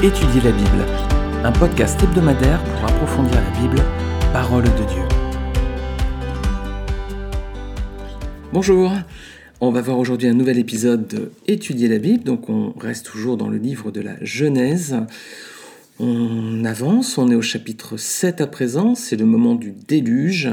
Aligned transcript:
Étudier 0.00 0.40
la 0.42 0.52
Bible, 0.52 0.86
un 1.42 1.50
podcast 1.50 2.00
hebdomadaire 2.00 2.62
pour 2.62 2.84
approfondir 2.84 3.34
la 3.34 3.60
Bible, 3.60 3.82
parole 4.32 4.62
de 4.62 4.68
Dieu. 4.68 5.02
Bonjour, 8.52 8.92
on 9.60 9.72
va 9.72 9.82
voir 9.82 9.98
aujourd'hui 9.98 10.28
un 10.28 10.34
nouvel 10.34 10.58
épisode 10.58 11.08
de 11.08 11.32
Étudier 11.48 11.88
la 11.88 11.98
Bible, 11.98 12.22
donc 12.22 12.48
on 12.48 12.72
reste 12.78 13.06
toujours 13.06 13.36
dans 13.36 13.48
le 13.48 13.58
livre 13.58 13.90
de 13.90 14.00
la 14.00 14.14
Genèse. 14.24 14.96
On 15.98 16.64
avance, 16.64 17.18
on 17.18 17.28
est 17.28 17.34
au 17.34 17.42
chapitre 17.42 17.96
7 17.96 18.40
à 18.40 18.46
présent, 18.46 18.94
c'est 18.94 19.16
le 19.16 19.26
moment 19.26 19.56
du 19.56 19.72
déluge, 19.72 20.48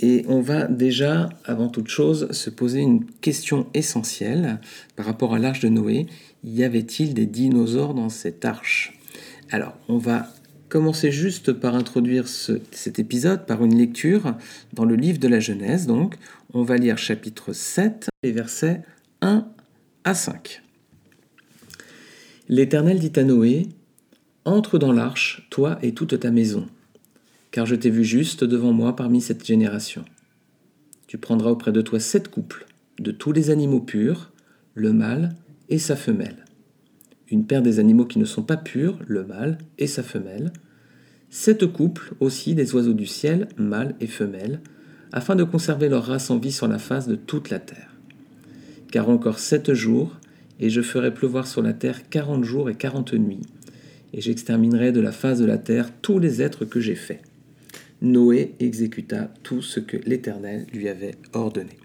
et 0.00 0.24
on 0.28 0.40
va 0.40 0.66
déjà, 0.66 1.28
avant 1.44 1.68
toute 1.68 1.86
chose, 1.86 2.26
se 2.32 2.50
poser 2.50 2.80
une 2.80 3.04
question 3.20 3.68
essentielle 3.72 4.58
par 4.96 5.06
rapport 5.06 5.32
à 5.32 5.38
l'arche 5.38 5.60
de 5.60 5.68
Noé 5.68 6.06
y 6.44 6.62
avait-il 6.62 7.14
des 7.14 7.26
dinosaures 7.26 7.94
dans 7.94 8.10
cette 8.10 8.44
arche? 8.44 8.98
Alors, 9.50 9.74
on 9.88 9.98
va 9.98 10.28
commencer 10.68 11.10
juste 11.10 11.52
par 11.52 11.74
introduire 11.74 12.28
cet 12.28 12.98
épisode 12.98 13.46
par 13.46 13.64
une 13.64 13.78
lecture 13.78 14.36
dans 14.72 14.84
le 14.84 14.94
livre 14.94 15.18
de 15.18 15.28
la 15.28 15.40
Genèse. 15.40 15.86
Donc, 15.86 16.16
on 16.52 16.62
va 16.62 16.76
lire 16.76 16.98
chapitre 16.98 17.52
7, 17.52 18.08
les 18.22 18.32
versets 18.32 18.82
1 19.22 19.46
à 20.04 20.14
5. 20.14 20.62
L'Éternel 22.48 22.98
dit 22.98 23.12
à 23.16 23.24
Noé, 23.24 23.68
Entre 24.44 24.78
dans 24.78 24.92
l'arche, 24.92 25.46
toi 25.50 25.78
et 25.82 25.94
toute 25.94 26.20
ta 26.20 26.30
maison, 26.30 26.66
car 27.52 27.64
je 27.64 27.74
t'ai 27.74 27.90
vu 27.90 28.04
juste 28.04 28.44
devant 28.44 28.72
moi 28.72 28.96
parmi 28.96 29.22
cette 29.22 29.46
génération. 29.46 30.04
Tu 31.06 31.16
prendras 31.16 31.50
auprès 31.50 31.72
de 31.72 31.80
toi 31.80 32.00
sept 32.00 32.28
couples, 32.28 32.66
de 32.98 33.12
tous 33.12 33.32
les 33.32 33.48
animaux 33.50 33.80
purs, 33.80 34.32
le 34.74 34.92
mâle 34.92 35.34
et 35.68 35.78
sa 35.78 35.96
femelle. 35.96 36.44
Une 37.30 37.46
paire 37.46 37.62
des 37.62 37.78
animaux 37.78 38.04
qui 38.04 38.18
ne 38.18 38.24
sont 38.24 38.42
pas 38.42 38.56
purs, 38.56 38.98
le 39.06 39.24
mâle 39.24 39.58
et 39.78 39.86
sa 39.86 40.02
femelle. 40.02 40.52
Sept 41.30 41.66
couples 41.66 42.14
aussi 42.20 42.54
des 42.54 42.74
oiseaux 42.74 42.92
du 42.92 43.06
ciel, 43.06 43.48
mâle 43.56 43.94
et 44.00 44.06
femelle, 44.06 44.60
afin 45.12 45.36
de 45.36 45.44
conserver 45.44 45.88
leur 45.88 46.04
race 46.04 46.30
en 46.30 46.38
vie 46.38 46.52
sur 46.52 46.68
la 46.68 46.78
face 46.78 47.08
de 47.08 47.16
toute 47.16 47.50
la 47.50 47.58
terre. 47.58 47.96
Car 48.92 49.08
encore 49.08 49.38
sept 49.38 49.72
jours, 49.72 50.18
et 50.60 50.70
je 50.70 50.82
ferai 50.82 51.12
pleuvoir 51.12 51.46
sur 51.46 51.62
la 51.62 51.72
terre 51.72 52.08
quarante 52.08 52.44
jours 52.44 52.70
et 52.70 52.74
quarante 52.74 53.14
nuits, 53.14 53.42
et 54.12 54.20
j'exterminerai 54.20 54.92
de 54.92 55.00
la 55.00 55.12
face 55.12 55.40
de 55.40 55.44
la 55.44 55.58
terre 55.58 55.90
tous 56.02 56.18
les 56.18 56.40
êtres 56.42 56.64
que 56.64 56.78
j'ai 56.78 56.94
faits. 56.94 57.22
Noé 58.02 58.54
exécuta 58.60 59.32
tout 59.42 59.62
ce 59.62 59.80
que 59.80 59.96
l'Éternel 60.06 60.66
lui 60.72 60.88
avait 60.88 61.16
ordonné. 61.32 61.78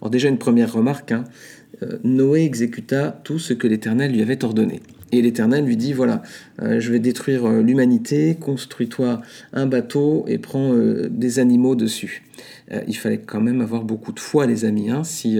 Alors 0.00 0.10
déjà 0.10 0.28
une 0.28 0.38
première 0.38 0.72
remarque, 0.72 1.12
hein, 1.12 1.24
Noé 2.04 2.44
exécuta 2.44 3.20
tout 3.24 3.38
ce 3.38 3.52
que 3.52 3.66
l'Éternel 3.66 4.12
lui 4.12 4.22
avait 4.22 4.44
ordonné. 4.44 4.80
Et 5.12 5.22
l'Éternel 5.22 5.64
lui 5.64 5.76
dit, 5.76 5.92
voilà, 5.92 6.22
euh, 6.60 6.80
je 6.80 6.90
vais 6.90 6.98
détruire 6.98 7.44
euh, 7.46 7.62
l'humanité, 7.62 8.36
construis-toi 8.40 9.22
un 9.52 9.66
bateau 9.66 10.24
et 10.26 10.38
prends 10.38 10.74
des 10.74 11.38
animaux 11.38 11.76
dessus. 11.76 12.24
il 12.88 12.96
fallait 12.96 13.20
quand 13.20 13.40
même 13.40 13.60
avoir 13.60 13.84
beaucoup 13.84 14.12
de 14.12 14.18
foi, 14.18 14.46
les 14.46 14.64
amis. 14.64 14.90
Hein. 14.90 15.04
si 15.04 15.38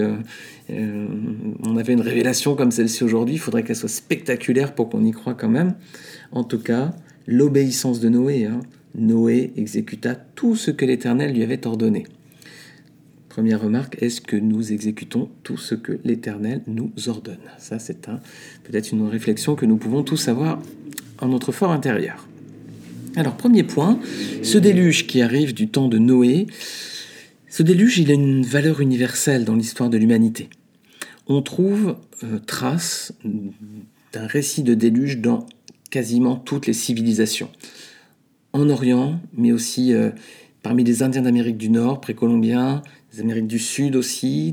on 0.69 1.77
avait 1.77 1.93
une 1.93 2.01
révélation 2.01 2.55
comme 2.55 2.71
celle-ci 2.71 3.03
aujourd'hui, 3.05 3.35
il 3.35 3.41
faudrait 3.41 3.65
qu'elle 3.65 3.77
soit 3.77 3.89
spectaculaire 3.89 4.75
pour 4.75 4.89
qu'on 4.89 5.05
y 5.05 5.11
croie 5.11 5.35
quand 5.35 5.49
même. 5.49 5.75
En 6.33 6.45
tout 6.45 6.61
cas, 6.61 6.93
l'obéissance 7.27 8.01
de 8.01 8.09
Noé. 8.09 8.47
Hein. 8.47 8.61
Noé 8.95 9.53
exécuta 9.57 10.15
tout 10.15 10.57
ce 10.57 10.71
que 10.71 10.85
l'Éternel 10.85 11.35
lui 11.35 11.43
avait 11.43 11.67
ordonné. 11.67 12.05
Première 13.37 13.61
remarque, 13.61 13.99
est-ce 14.03 14.23
que 14.23 14.35
nous 14.35 14.73
exécutons 14.73 15.29
tout 15.43 15.59
ce 15.59 15.75
que 15.75 16.01
l'Éternel 16.05 16.63
nous 16.67 16.91
ordonne? 17.07 17.37
Ça, 17.59 17.79
c'est 17.79 18.09
peut-être 18.65 18.93
une 18.93 19.07
réflexion 19.07 19.57
que 19.57 19.67
nous 19.67 19.77
pouvons 19.77 20.03
tous 20.03 20.29
avoir 20.29 20.59
en 21.21 21.29
notre 21.29 21.53
fort 21.53 21.71
intérieur. 21.71 22.27
Alors, 23.15 23.37
premier 23.37 23.63
point, 23.63 24.01
ce 24.43 24.57
déluge 24.57 25.07
qui 25.07 25.21
arrive 25.21 25.53
du 25.53 25.69
temps 25.69 25.89
de 25.89 25.99
Noé, 25.99 26.47
ce 27.51 27.63
déluge, 27.63 27.99
il 27.99 28.11
a 28.11 28.15
une 28.15 28.43
valeur 28.43 28.81
universelle 28.81 29.45
dans 29.45 29.55
l'histoire 29.55 29.91
de 29.91 29.99
l'humanité. 29.99 30.49
On 31.27 31.43
trouve 31.43 31.99
euh, 32.25 32.39
trace 32.39 33.13
d'un 34.15 34.27
récit 34.27 34.63
de 34.63 34.73
déluge 34.73 35.19
dans 35.19 35.45
quasiment 35.91 36.37
toutes 36.37 36.67
les 36.67 36.73
civilisations. 36.73 37.51
En 38.55 38.71
Orient, 38.71 39.21
mais 39.35 39.53
aussi 39.53 39.93
euh, 39.93 40.09
parmi 40.63 40.85
les 40.85 41.03
Indiens 41.03 41.21
d'Amérique 41.21 41.59
du 41.59 41.69
Nord, 41.69 42.01
précolombiens, 42.01 42.83
les 43.17 43.23
Amériques 43.23 43.47
du 43.47 43.59
Sud 43.59 43.97
aussi, 43.97 44.51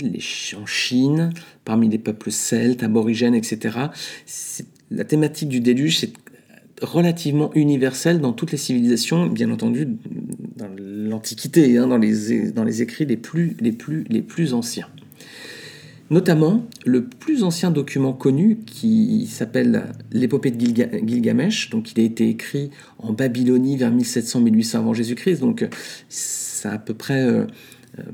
en 0.59 0.66
Chine, 0.66 1.31
parmi 1.66 1.90
les 1.90 1.97
peuples 1.97 2.31
celtes, 2.31 2.84
aborigènes, 2.84 3.35
etc. 3.35 3.78
La 4.90 5.03
thématique 5.03 5.50
du 5.50 5.59
déluge, 5.59 6.00
c'est 6.00 6.13
relativement 6.81 7.52
universelle 7.53 8.19
dans 8.19 8.34
toutes 8.34 8.52
les 8.52 8.57
civilisations, 8.57 9.28
bien 9.28 9.52
entendu 9.52 9.88
dans 10.57 10.69
l'Antiquité, 10.78 11.78
hein, 11.78 11.88
dans, 11.88 11.97
les, 11.97 12.81
écrits 12.81 13.06
les 13.06 14.22
plus 14.22 14.53
anciens. 14.53 14.88
Notamment, 16.09 16.63
le 16.85 17.06
plus 17.06 17.44
ancien 17.44 17.72
document 17.72 18.13
connu, 18.13 18.59
qui 18.66 19.25
s'appelle 19.25 19.85
l'épopée 20.12 20.52
de 20.52 20.59
Gilgamesh, 20.63 21.69
donc 21.69 21.91
il 21.94 22.02
a 22.02 22.03
été 22.03 22.29
écrit 22.29 22.69
en 23.00 23.13
Babylonie 23.13 23.78
vers 23.78 23.91
1700-1800 23.91 24.78
avant 24.78 24.94
Jésus-Christ, 24.94 25.40
donc 25.40 25.66
ça 26.09 26.72
a 26.72 26.73
à 26.75 26.78
peu 26.78 26.94
près, 26.94 27.23
euh, 27.23 27.46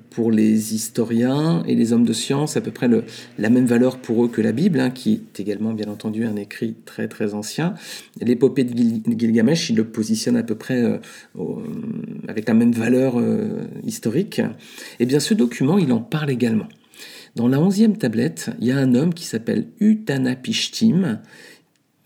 pour 0.09 0.31
les 0.31 0.75
historiens 0.75 1.63
et 1.65 1.75
les 1.75 1.93
hommes 1.93 2.05
de 2.05 2.13
science, 2.13 2.57
à 2.57 2.61
peu 2.61 2.71
près 2.71 2.89
la 3.37 3.49
même 3.49 3.65
valeur 3.65 3.97
pour 3.97 4.25
eux 4.25 4.27
que 4.27 4.41
la 4.41 4.51
Bible, 4.51 4.79
hein, 4.79 4.89
qui 4.89 5.13
est 5.13 5.39
également 5.39 5.73
bien 5.73 5.87
entendu 5.87 6.25
un 6.25 6.35
écrit 6.35 6.75
très 6.85 7.07
très 7.07 7.33
ancien. 7.33 7.75
L'épopée 8.19 8.63
de 8.63 8.73
Gilgamesh, 9.17 9.69
il 9.69 9.77
le 9.77 9.85
positionne 9.85 10.35
à 10.35 10.43
peu 10.43 10.55
près 10.55 10.81
euh, 10.81 10.97
avec 12.27 12.47
la 12.47 12.53
même 12.53 12.71
valeur 12.71 13.19
euh, 13.19 13.63
historique. 13.85 14.39
Et 14.39 14.43
eh 15.01 15.05
bien 15.05 15.19
ce 15.19 15.33
document, 15.33 15.77
il 15.77 15.91
en 15.93 16.01
parle 16.01 16.29
également. 16.29 16.67
Dans 17.35 17.47
la 17.47 17.59
onzième 17.59 17.97
tablette, 17.97 18.49
il 18.59 18.67
y 18.67 18.71
a 18.71 18.77
un 18.77 18.95
homme 18.95 19.13
qui 19.13 19.25
s'appelle 19.25 19.67
Utanapishtim, 19.79 21.21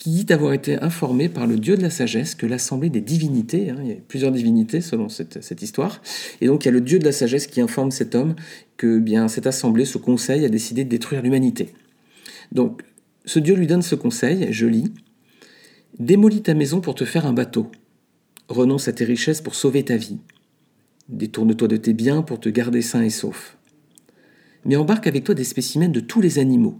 qui 0.03 0.09
dit 0.09 0.33
avoir 0.33 0.51
été 0.51 0.77
informé 0.81 1.29
par 1.29 1.47
le 1.47 1.55
dieu 1.55 1.77
de 1.77 1.81
la 1.81 1.89
sagesse 1.89 2.35
que 2.35 2.45
l'assemblée 2.45 2.89
des 2.89 2.99
divinités, 2.99 3.69
hein, 3.69 3.77
il 3.81 3.87
y 3.87 3.91
a 3.93 3.95
plusieurs 4.05 4.33
divinités 4.33 4.81
selon 4.81 5.07
cette, 5.07 5.61
histoire, 5.61 6.01
et 6.41 6.47
donc 6.47 6.65
il 6.65 6.67
y 6.67 6.69
a 6.69 6.73
le 6.73 6.81
dieu 6.81 6.99
de 6.99 7.05
la 7.05 7.13
sagesse 7.13 7.47
qui 7.47 7.61
informe 7.61 7.89
cet 7.89 8.13
homme 8.13 8.35
que 8.75 8.99
bien 8.99 9.29
cette 9.29 9.47
assemblée, 9.47 9.85
ce 9.85 9.97
conseil, 9.97 10.43
a 10.43 10.49
décidé 10.49 10.83
de 10.83 10.89
détruire 10.89 11.21
l'humanité. 11.21 11.69
Donc 12.51 12.81
ce 13.23 13.39
dieu 13.39 13.55
lui 13.55 13.65
donne 13.65 13.81
ce 13.81 13.95
conseil, 13.95 14.47
je 14.51 14.65
lis, 14.65 14.91
Démolis 15.99 16.41
ta 16.41 16.53
maison 16.53 16.81
pour 16.81 16.95
te 16.95 17.05
faire 17.05 17.25
un 17.25 17.31
bateau, 17.31 17.71
renonce 18.49 18.89
à 18.89 18.91
tes 18.91 19.05
richesses 19.05 19.39
pour 19.39 19.55
sauver 19.55 19.85
ta 19.85 19.95
vie, 19.95 20.17
détourne-toi 21.07 21.69
de 21.69 21.77
tes 21.77 21.93
biens 21.93 22.23
pour 22.23 22.41
te 22.41 22.49
garder 22.49 22.81
sain 22.81 23.03
et 23.03 23.09
sauf 23.09 23.57
mais 24.65 24.75
embarque 24.75 25.07
avec 25.07 25.23
toi 25.23 25.35
des 25.35 25.43
spécimens 25.43 25.89
de 25.89 25.99
tous 25.99 26.21
les 26.21 26.39
animaux. 26.39 26.79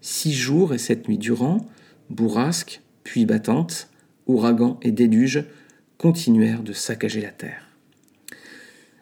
Six 0.00 0.32
jours 0.32 0.74
et 0.74 0.78
sept 0.78 1.08
nuits 1.08 1.18
durant, 1.18 1.66
bourrasques, 2.10 2.80
pluies 3.04 3.26
battantes, 3.26 3.88
ouragans 4.26 4.78
et 4.82 4.90
déluges 4.90 5.44
continuèrent 5.98 6.62
de 6.62 6.72
saccager 6.72 7.20
la 7.20 7.30
terre. 7.30 7.62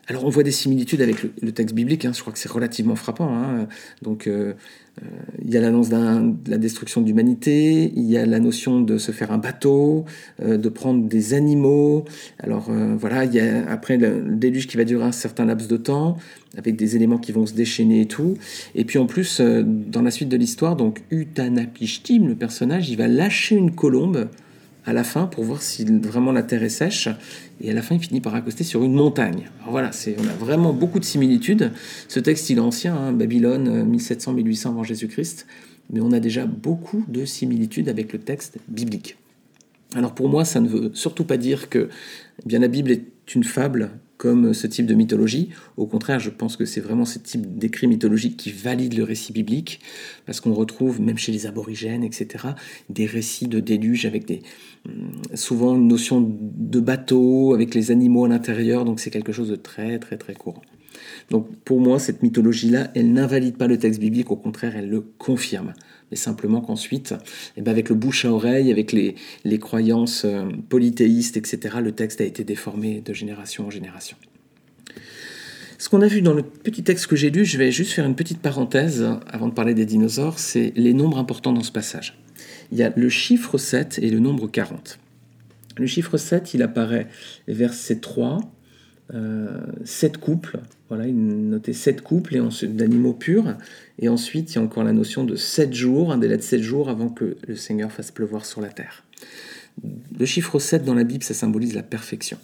Alors 0.06 0.24
on 0.24 0.28
voit 0.28 0.42
des 0.42 0.52
similitudes 0.52 1.00
avec 1.00 1.22
le, 1.22 1.52
texte 1.52 1.74
biblique, 1.74 2.04
hein. 2.04 2.12
je 2.12 2.20
crois 2.20 2.32
que 2.32 2.38
c'est 2.38 2.50
relativement 2.50 2.96
frappant. 2.96 3.34
Hein. 3.34 3.68
Donc 4.02 4.26
euh, 4.26 4.54
il 5.44 5.52
y 5.52 5.56
a 5.56 5.60
l'annonce 5.60 5.88
de 5.88 6.50
la 6.50 6.58
destruction 6.58 7.00
de 7.00 7.06
l'humanité, 7.06 7.92
il 7.96 8.04
y 8.04 8.16
a 8.16 8.24
la 8.24 8.38
notion 8.38 8.80
de 8.80 8.96
se 8.96 9.12
faire 9.12 9.32
un 9.32 9.38
bateau, 9.38 10.04
euh, 10.42 10.56
de 10.56 10.68
prendre 10.68 11.06
des 11.06 11.34
animaux. 11.34 12.04
Alors 12.38 12.70
voilà, 12.98 13.24
il 13.24 13.34
y 13.34 13.40
a 13.40 13.68
après 13.68 13.96
le, 13.96 14.22
déluge 14.36 14.66
qui 14.66 14.76
va 14.76 14.84
durer 14.84 15.04
un 15.04 15.12
certain 15.12 15.44
laps 15.44 15.68
de 15.68 15.76
temps, 15.76 16.16
avec 16.56 16.76
des 16.76 16.96
éléments 16.96 17.18
qui 17.18 17.32
vont 17.32 17.46
se 17.46 17.54
déchaîner 17.54 18.02
et 18.02 18.06
tout. 18.06 18.36
Et 18.74 18.84
puis 18.84 18.98
en 18.98 19.06
plus, 19.06 19.40
dans 19.40 20.02
la 20.02 20.10
suite 20.10 20.28
de 20.28 20.36
l'histoire, 20.36 20.76
donc 20.76 21.02
Utanapishtim, 21.10 22.26
le 22.26 22.36
personnage, 22.36 22.88
il 22.88 22.96
va 22.96 23.08
lâcher 23.08 23.56
une 23.56 23.74
colombe 23.74 24.28
à 24.86 24.92
la 24.92 25.04
fin 25.04 25.26
pour 25.26 25.44
voir 25.44 25.62
si 25.62 25.84
vraiment 25.84 26.32
la 26.32 26.42
terre 26.42 26.62
est 26.62 26.68
sèche. 26.68 27.08
Et 27.60 27.70
à 27.70 27.74
la 27.74 27.82
fin, 27.82 27.94
il 27.94 28.00
finit 28.00 28.20
par 28.20 28.34
accoster 28.34 28.64
sur 28.64 28.82
une 28.84 28.94
montagne. 28.94 29.50
Voilà, 29.68 29.92
c'est, 29.92 30.16
on 30.18 30.28
a 30.28 30.34
vraiment 30.34 30.72
beaucoup 30.72 30.98
de 30.98 31.04
similitudes. 31.04 31.72
Ce 32.08 32.20
texte, 32.20 32.50
il 32.50 32.58
est 32.58 32.60
ancien, 32.60 32.94
hein, 32.94 33.12
Babylone, 33.12 33.90
1700-1800 33.94 34.68
avant 34.68 34.84
Jésus-Christ. 34.84 35.46
Mais 35.90 36.00
on 36.00 36.12
a 36.12 36.20
déjà 36.20 36.46
beaucoup 36.46 37.04
de 37.08 37.24
similitudes 37.24 37.88
avec 37.88 38.12
le 38.12 38.18
texte 38.18 38.58
biblique. 38.68 39.16
Alors 39.94 40.14
pour 40.14 40.28
moi, 40.28 40.44
ça 40.44 40.60
ne 40.60 40.68
veut 40.68 40.90
surtout 40.94 41.24
pas 41.24 41.36
dire 41.36 41.68
que 41.68 41.88
eh 42.42 42.48
bien, 42.48 42.58
la 42.58 42.68
Bible 42.68 42.90
est 42.90 43.34
une 43.34 43.44
fable 43.44 43.90
comme 44.16 44.54
ce 44.54 44.66
type 44.66 44.86
de 44.86 44.94
mythologie. 44.94 45.50
Au 45.76 45.86
contraire, 45.86 46.20
je 46.20 46.30
pense 46.30 46.56
que 46.56 46.64
c'est 46.64 46.80
vraiment 46.80 47.04
ce 47.04 47.18
type 47.18 47.58
d'écrit 47.58 47.86
mythologique 47.86 48.36
qui 48.36 48.50
valide 48.50 48.96
le 48.96 49.04
récit 49.04 49.32
biblique, 49.32 49.80
parce 50.26 50.40
qu'on 50.40 50.54
retrouve, 50.54 51.00
même 51.00 51.18
chez 51.18 51.32
les 51.32 51.46
aborigènes, 51.46 52.04
etc., 52.04 52.48
des 52.88 53.06
récits 53.06 53.48
de 53.48 53.60
déluge 53.60 54.06
avec 54.06 54.26
des, 54.26 54.42
hum, 54.86 55.12
souvent 55.34 55.74
une 55.76 55.88
notion 55.88 56.20
de 56.20 56.80
bateau, 56.80 57.54
avec 57.54 57.74
les 57.74 57.90
animaux 57.90 58.24
à 58.24 58.28
l'intérieur, 58.28 58.84
donc 58.84 59.00
c'est 59.00 59.10
quelque 59.10 59.32
chose 59.32 59.48
de 59.48 59.56
très 59.56 59.98
très 59.98 60.16
très 60.16 60.34
courant. 60.34 60.62
Donc 61.30 61.48
pour 61.64 61.80
moi, 61.80 61.98
cette 61.98 62.22
mythologie-là, 62.22 62.90
elle 62.94 63.12
n'invalide 63.12 63.56
pas 63.56 63.66
le 63.66 63.78
texte 63.78 64.00
biblique, 64.00 64.30
au 64.30 64.36
contraire, 64.36 64.76
elle 64.76 64.88
le 64.88 65.00
confirme. 65.00 65.72
Mais 66.10 66.16
simplement 66.16 66.60
qu'ensuite, 66.60 67.14
eh 67.56 67.62
ben, 67.62 67.70
avec 67.70 67.88
le 67.88 67.94
bouche 67.94 68.24
à 68.24 68.32
oreille, 68.32 68.70
avec 68.70 68.92
les, 68.92 69.14
les 69.44 69.58
croyances 69.58 70.24
euh, 70.24 70.44
polythéistes, 70.68 71.36
etc., 71.36 71.76
le 71.82 71.92
texte 71.92 72.20
a 72.20 72.24
été 72.24 72.44
déformé 72.44 73.00
de 73.00 73.12
génération 73.12 73.66
en 73.66 73.70
génération. 73.70 74.16
Ce 75.78 75.88
qu'on 75.88 76.02
a 76.02 76.06
vu 76.06 76.22
dans 76.22 76.34
le 76.34 76.42
petit 76.42 76.82
texte 76.82 77.06
que 77.08 77.16
j'ai 77.16 77.30
lu, 77.30 77.44
je 77.44 77.58
vais 77.58 77.70
juste 77.70 77.92
faire 77.92 78.06
une 78.06 78.14
petite 78.14 78.38
parenthèse 78.38 79.04
avant 79.26 79.48
de 79.48 79.52
parler 79.52 79.74
des 79.74 79.86
dinosaures, 79.86 80.38
c'est 80.38 80.72
les 80.76 80.94
nombres 80.94 81.18
importants 81.18 81.52
dans 81.52 81.62
ce 81.62 81.72
passage. 81.72 82.16
Il 82.72 82.78
y 82.78 82.82
a 82.82 82.92
le 82.94 83.08
chiffre 83.08 83.58
7 83.58 83.98
et 84.00 84.10
le 84.10 84.18
nombre 84.18 84.46
40. 84.46 84.98
Le 85.76 85.86
chiffre 85.86 86.16
7, 86.16 86.54
il 86.54 86.62
apparaît 86.62 87.08
verset 87.48 87.96
3, 87.96 88.40
euh, 89.12 89.60
7 89.84 90.16
couples, 90.16 90.60
voilà, 90.88 91.06
il 91.06 91.48
notait 91.48 91.72
7 91.72 92.00
couples 92.00 92.40
d'animaux 92.68 93.12
purs, 93.12 93.56
et 93.98 94.08
ensuite 94.08 94.52
il 94.52 94.54
y 94.56 94.58
a 94.58 94.62
encore 94.62 94.84
la 94.84 94.92
notion 94.92 95.24
de 95.24 95.36
7 95.36 95.74
jours, 95.74 96.12
un 96.12 96.18
délai 96.18 96.36
de 96.36 96.42
7 96.42 96.62
jours 96.62 96.88
avant 96.88 97.08
que 97.08 97.36
le 97.46 97.56
Seigneur 97.56 97.92
fasse 97.92 98.10
pleuvoir 98.10 98.46
sur 98.46 98.60
la 98.60 98.68
terre. 98.68 99.04
Le 100.18 100.24
chiffre 100.24 100.58
7 100.58 100.84
dans 100.84 100.94
la 100.94 101.04
Bible, 101.04 101.24
ça 101.24 101.34
symbolise 101.34 101.74
la 101.74 101.82
perfection. 101.82 102.38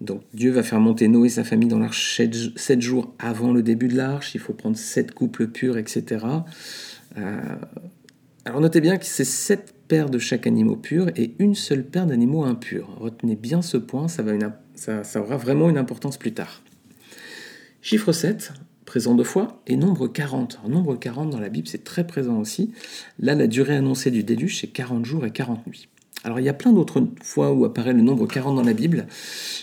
Donc 0.00 0.22
Dieu 0.32 0.50
va 0.50 0.62
faire 0.62 0.80
monter 0.80 1.08
Noé 1.08 1.26
et 1.26 1.30
sa 1.30 1.44
famille 1.44 1.68
dans 1.68 1.78
l'arche 1.78 2.20
sept 2.56 2.80
jours 2.80 3.14
avant 3.18 3.52
le 3.52 3.62
début 3.62 3.88
de 3.88 3.96
l'arche. 3.96 4.34
Il 4.34 4.40
faut 4.40 4.52
prendre 4.52 4.76
sept 4.76 5.12
couples 5.12 5.48
purs, 5.48 5.78
etc. 5.78 6.26
Euh, 7.16 7.40
alors 8.44 8.60
notez 8.60 8.80
bien 8.80 8.96
que 8.98 9.06
c'est 9.06 9.24
sept 9.24 9.73
paires 9.88 10.10
de 10.10 10.18
chaque 10.18 10.46
animal 10.46 10.78
pur 10.78 11.08
et 11.16 11.34
une 11.38 11.54
seule 11.54 11.84
paire 11.84 12.06
d'animaux 12.06 12.44
impurs. 12.44 12.88
Retenez 12.98 13.36
bien 13.36 13.62
ce 13.62 13.76
point, 13.76 14.08
ça, 14.08 14.22
aura 15.20 15.36
vraiment 15.36 15.70
une 15.70 15.78
importance 15.78 16.16
plus 16.16 16.32
tard. 16.32 16.62
Chiffre 17.82 18.12
7, 18.12 18.52
présent 18.84 19.14
deux 19.14 19.24
fois, 19.24 19.62
et 19.66 19.76
nombre 19.76 20.08
40. 20.08 20.60
nombre 20.68 20.96
40 20.96 21.30
dans 21.30 21.40
la 21.40 21.48
Bible, 21.48 21.68
c'est 21.68 21.84
très 21.84 22.06
présent 22.06 22.38
aussi. 22.38 22.72
Là, 23.18 23.34
la 23.34 23.46
durée 23.46 23.76
annoncée 23.76 24.10
du 24.10 24.24
déluge, 24.24 24.60
c'est 24.60 24.68
40 24.68 25.04
jours 25.04 25.26
et 25.26 25.30
40 25.30 25.66
nuits. 25.66 25.88
Alors 26.24 26.40
il 26.40 26.44
y 26.44 26.48
a 26.48 26.54
plein 26.54 26.72
d'autres 26.72 27.06
fois 27.22 27.52
où 27.52 27.66
apparaît 27.66 27.92
le 27.92 28.00
nombre 28.00 28.26
40 28.26 28.56
dans 28.56 28.62
la 28.62 28.72
Bible. 28.72 29.06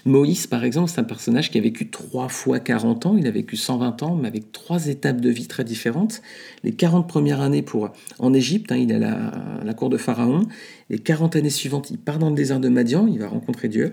Moïse, 0.06 0.46
par 0.46 0.64
exemple, 0.64 0.92
c'est 0.92 1.02
un 1.02 1.04
personnage 1.06 1.50
qui 1.50 1.58
a 1.58 1.62
vécu 1.62 1.90
trois 1.90 2.30
fois 2.30 2.60
40 2.60 3.08
ans. 3.08 3.18
Il 3.18 3.26
a 3.26 3.32
vécu 3.32 3.58
120 3.58 4.04
ans, 4.04 4.16
mais 4.16 4.28
avec 4.28 4.52
trois 4.52 4.86
étapes 4.86 5.20
de 5.20 5.30
vie 5.30 5.48
très 5.48 5.64
différentes. 5.64 6.22
Les 6.64 6.72
40 6.72 7.10
premières 7.10 7.42
années 7.42 7.64
pour 7.64 7.90
en 8.20 8.34
Égypte, 8.34 8.72
hein, 8.72 8.78
il 8.78 8.92
est 8.92 8.96
à 8.96 9.64
la, 9.64 9.74
cour 9.74 9.90
de 9.90 9.98
Pharaon. 9.98 10.44
Les 10.92 11.00
40 11.00 11.36
années 11.36 11.50
suivantes, 11.50 11.90
il 11.90 11.98
part 11.98 12.20
dans 12.20 12.30
le 12.30 12.36
désert 12.36 12.60
de 12.60 12.70
Madian, 12.70 13.08
il 13.08 13.18
va 13.18 13.28
rencontrer 13.28 13.68
Dieu. 13.68 13.92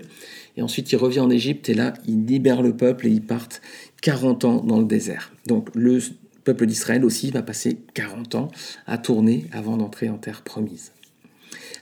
Et 0.55 0.61
ensuite, 0.61 0.91
il 0.91 0.97
revient 0.97 1.21
en 1.21 1.31
Égypte 1.31 1.69
et 1.69 1.73
là, 1.73 1.93
il 2.07 2.25
libère 2.25 2.61
le 2.61 2.77
peuple 2.77 3.07
et 3.07 3.09
ils 3.09 3.23
partent 3.23 3.61
40 4.03 4.45
ans 4.45 4.63
dans 4.63 4.77
le 4.77 4.85
désert. 4.85 5.31
Donc 5.47 5.69
le 5.73 5.99
peuple 6.43 6.67
d'Israël 6.67 7.03
aussi 7.03 7.31
va 7.31 7.41
passer 7.41 7.79
40 7.95 8.35
ans 8.35 8.47
à 8.85 8.99
tourner 8.99 9.45
avant 9.51 9.77
d'entrer 9.77 10.09
en 10.09 10.17
terre 10.17 10.43
promise. 10.43 10.91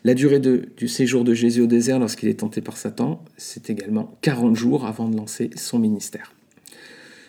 La 0.03 0.13
durée 0.13 0.39
du 0.39 0.87
séjour 0.87 1.23
de 1.23 1.33
Jésus 1.33 1.61
au 1.61 1.67
désert 1.67 1.99
lorsqu'il 1.99 2.29
est 2.29 2.39
tenté 2.39 2.61
par 2.61 2.77
Satan, 2.77 3.23
c'est 3.37 3.69
également 3.69 4.17
40 4.21 4.55
jours 4.55 4.85
avant 4.85 5.09
de 5.09 5.17
lancer 5.17 5.49
son 5.55 5.79
ministère. 5.79 6.33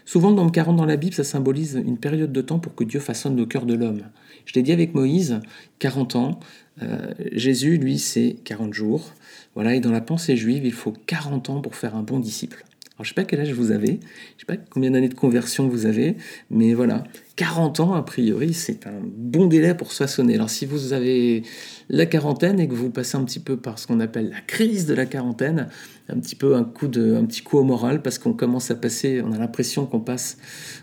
Souvent, 0.05 0.31
le 0.31 0.37
nombre 0.37 0.53
40 0.53 0.77
dans 0.77 0.87
la 0.87 0.97
Bible, 0.97 1.15
ça 1.15 1.23
symbolise 1.23 1.83
une 1.85 1.99
période 1.99 2.33
de 2.33 2.41
temps 2.41 2.59
pour 2.59 2.75
que 2.75 2.83
Dieu 2.83 2.99
façonne 2.99 3.37
le 3.37 3.45
cœur 3.45 3.67
de 3.67 3.75
l'homme. 3.75 4.05
Je 4.47 4.55
l'ai 4.55 4.63
dit 4.63 4.73
avec 4.73 4.95
Moïse, 4.95 5.41
40 5.81 6.17
ans. 6.17 6.41
Euh, 6.83 7.13
Jésus, 7.33 7.77
lui, 7.77 7.99
c'est 7.99 8.37
40 8.45 8.73
jours. 8.73 9.13
Voilà, 9.55 9.75
et 9.75 9.81
dans 9.81 9.91
la 9.91 10.01
pensée 10.01 10.37
juive, 10.37 10.65
il 10.65 10.73
faut 10.73 10.95
40 11.07 11.51
ans 11.51 11.61
pour 11.61 11.75
faire 11.75 11.95
un 11.95 12.03
bon 12.03 12.21
disciple. 12.21 12.65
Alors, 12.99 13.05
je 13.05 13.11
sais 13.11 13.15
pas 13.15 13.23
quel 13.23 13.41
âge 13.41 13.53
vous 13.53 13.71
avez, 13.71 14.01
je 14.37 14.41
sais 14.41 14.47
pas 14.47 14.57
combien 14.57 14.91
d'années 14.91 15.09
de 15.09 15.15
conversion 15.15 15.69
vous 15.69 15.87
avez, 15.87 16.17
mais 16.51 16.75
voilà, 16.75 17.05
40 17.37 17.79
ans, 17.79 17.95
a 17.95 18.03
priori, 18.03 18.53
c'est 18.53 18.89
un 18.89 19.01
bon 19.01 19.47
délai 19.47 19.77
pour 19.77 19.93
se 19.93 19.99
façonner. 19.99 20.35
Alors, 20.35 20.51
si 20.51 20.67
vous 20.67 20.93
avez 20.93 21.45
la 21.89 22.07
quarantaine 22.07 22.59
et 22.59 22.67
que 22.67 22.75
vous 22.75 22.91
passez 22.91 23.17
un 23.17 23.23
petit 23.23 23.39
peu 23.39 23.57
par 23.57 23.79
ce 23.79 23.87
qu'on 23.87 24.01
appelle 24.01 24.31
la 24.31 24.41
crise 24.41 24.87
de 24.87 24.95
la 24.95 25.07
quarantaine, 25.07 25.69
un 26.09 26.19
petit 26.19 26.35
peu 26.35 26.57
un, 26.57 26.65
coup 26.65 26.89
de, 26.89 27.15
un 27.15 27.25
petit 27.25 27.43
coup 27.43 27.59
au 27.59 27.63
moral, 27.63 28.03
parce 28.03 28.19
qu'on 28.19 28.33
commence 28.33 28.73
à 28.73 28.75
passer, 28.75 29.23
on 29.25 29.31
a 29.31 29.39
l'impression 29.39 29.87
qu'on 29.87 30.01
passe, 30.01 30.37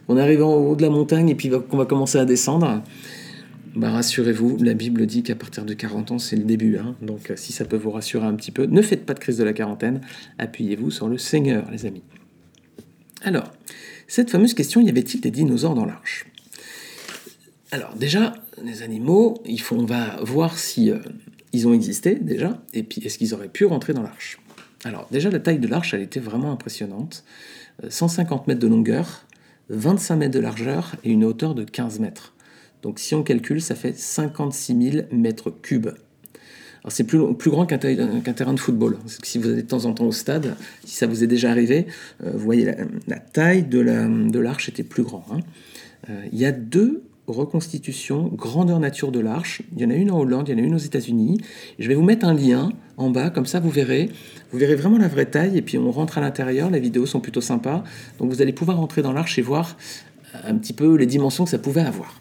on 0.07 0.15
arrive 0.15 0.41
en 0.41 0.56
haut 0.56 0.77
de 0.77 0.83
la 0.83 0.89
montagne 0.89 1.27
et 1.27 1.35
puis 1.35 1.50
qu'on 1.50 1.77
va 1.77 1.85
commencer 1.85 2.17
à 2.17 2.23
descendre. 2.23 2.81
Bah, 3.75 3.92
rassurez-vous, 3.92 4.57
la 4.63 4.74
Bible 4.74 5.06
dit 5.06 5.22
qu'à 5.22 5.36
partir 5.36 5.66
de 5.66 5.74
40 5.74 6.12
ans, 6.12 6.19
c'est 6.19 6.38
le 6.38 6.45
début. 6.45 6.77
Hein. 6.77 6.95
Donc 7.01 7.33
si 7.36 7.51
ça 7.51 7.66
peut 7.66 7.75
vous 7.75 7.92
rassurer 7.92 8.25
un 8.25 8.36
petit 8.36 8.51
peu, 8.51 8.66
ne 8.66 8.81
faites 8.81 9.06
pas 9.06 9.13
de 9.13 9.19
crise 9.19 9.38
de 9.38 9.44
la 9.44 9.51
quarantaine, 9.51 10.01
appuyez-vous 10.38 10.92
sur 10.92 11.10
le 11.10 11.18
Seigneur, 11.18 11.69
les 11.72 11.86
amis. 11.86 12.04
Alors, 13.22 13.51
cette 14.07 14.30
fameuse 14.30 14.54
question, 14.54 14.80
y 14.80 14.89
avait-il 14.89 15.19
des 15.19 15.31
dinosaures 15.31 15.75
dans 15.75 15.86
l'arche? 15.86 16.25
Alors 17.72 17.95
déjà, 17.95 18.33
les 18.63 18.81
animaux, 18.81 19.42
il 19.45 19.60
faut, 19.60 19.75
on 19.75 19.86
va 19.86 20.18
voir 20.22 20.57
si 20.57 20.92
euh, 20.92 21.00
ils 21.51 21.68
ont 21.68 21.74
existé 21.74 22.16
déjà, 22.16 22.63
et 22.74 22.83
puis 22.83 23.01
est-ce 23.04 23.18
qu'ils 23.18 23.33
auraient 23.33 23.50
pu 23.50 23.66
rentrer 23.66 23.94
dans 23.94 24.04
l'arche? 24.04 24.39
Alors 24.86 25.07
déjà, 25.12 25.30
la 25.30 25.39
taille 25.39 25.60
de 25.60 25.68
l'arche, 25.68 25.94
elle 25.94 26.01
était 26.01 26.19
vraiment 26.19 26.51
impressionnante. 26.51 27.25
150 27.89 28.42
euh, 28.42 28.44
mètres 28.48 28.62
de 28.62 28.68
longueur, 28.68 29.25
25 29.69 30.16
mètres 30.16 30.33
de 30.33 30.39
largeur 30.39 30.95
et 31.04 31.10
une 31.10 31.25
hauteur 31.25 31.56
de 31.56 31.63
15 31.63 32.00
mètres. 32.00 32.35
Donc 32.86 33.00
si 33.00 33.16
on 33.16 33.24
calcule, 33.24 33.64
ça 33.64 33.74
fait 33.74 33.98
56 33.98 34.92
000 34.92 35.06
mètres 35.12 35.50
cubes. 35.50 35.88
Alors 35.88 36.92
c'est 36.92 37.04
plus, 37.04 37.18
grand 37.18 37.66
qu'un 37.66 37.80
terrain 37.80 38.54
de 38.54 38.60
football. 38.60 39.00
Si 39.24 39.40
vous 39.40 39.50
allez 39.50 39.64
de 39.64 39.68
temps 39.68 39.86
en 39.86 39.94
temps 39.94 40.06
au 40.06 40.12
stade, 40.12 40.56
si 40.86 40.96
ça 40.96 41.08
vous 41.08 41.24
est 41.24 41.28
déjà 41.28 41.50
arrivé, 41.50 41.88
euh, 42.24 42.30
vous 42.34 42.46
voyez 42.46 42.72
la, 43.08 43.18
taille 43.18 43.64
de 43.64 43.80
l'arche 44.40 44.70
était 44.70 44.84
plus 44.84 45.02
grand. 45.02 45.26
Hein. 45.32 45.40
Euh, 46.12 46.26
il 46.32 46.38
y 46.38 46.46
a 46.46 46.52
deux 46.52 47.02
reconstitutions 47.26 48.28
grandeur 48.28 48.80
nature 48.80 49.12
de 49.12 49.20
l'arche. 49.20 49.64
Il 49.76 49.82
y 49.82 49.86
en 49.86 49.90
a 49.90 49.96
une 49.96 50.12
en 50.12 50.20
Hollande, 50.20 50.48
il 50.48 50.52
y 50.52 50.62
en 50.62 50.64
a 50.64 50.68
une 50.68 50.76
aux 50.76 50.78
États-Unis. 50.78 51.42
Je 51.80 51.88
vais 51.88 51.96
vous 51.96 52.04
mettre 52.04 52.28
un 52.28 52.36
lien 52.36 52.72
en 52.98 53.10
bas, 53.10 53.32
comme 53.32 53.48
ça 53.48 53.60
vous 53.60 53.72
verrez. 53.72 54.12
Vous 54.52 54.60
verrez 54.60 54.76
vraiment 54.76 55.00
la 55.00 55.08
vraie 55.08 55.26
taille 55.26 55.58
et 55.58 55.64
puis 55.64 55.80
on 55.80 55.90
rentre 55.90 56.20
à 56.20 56.22
l'intérieur. 56.22 56.70
Les 56.70 56.80
vidéos 56.80 57.08
sont 57.08 57.20
plutôt 57.20 57.42
sympas. 57.42 57.84
Donc 58.20 58.30
vous 58.30 58.44
allez 58.44 58.54
pouvoir 58.54 58.78
rentrer 58.78 59.02
dans 59.02 59.12
l'arche 59.12 59.40
et 59.40 59.42
voir 59.42 59.76
un 60.44 60.56
petit 60.56 60.74
peu 60.74 60.96
les 60.96 61.08
dimensions 61.08 61.46
que 61.46 61.50
ça 61.50 61.58
pouvait 61.58 61.82
avoir 61.82 62.20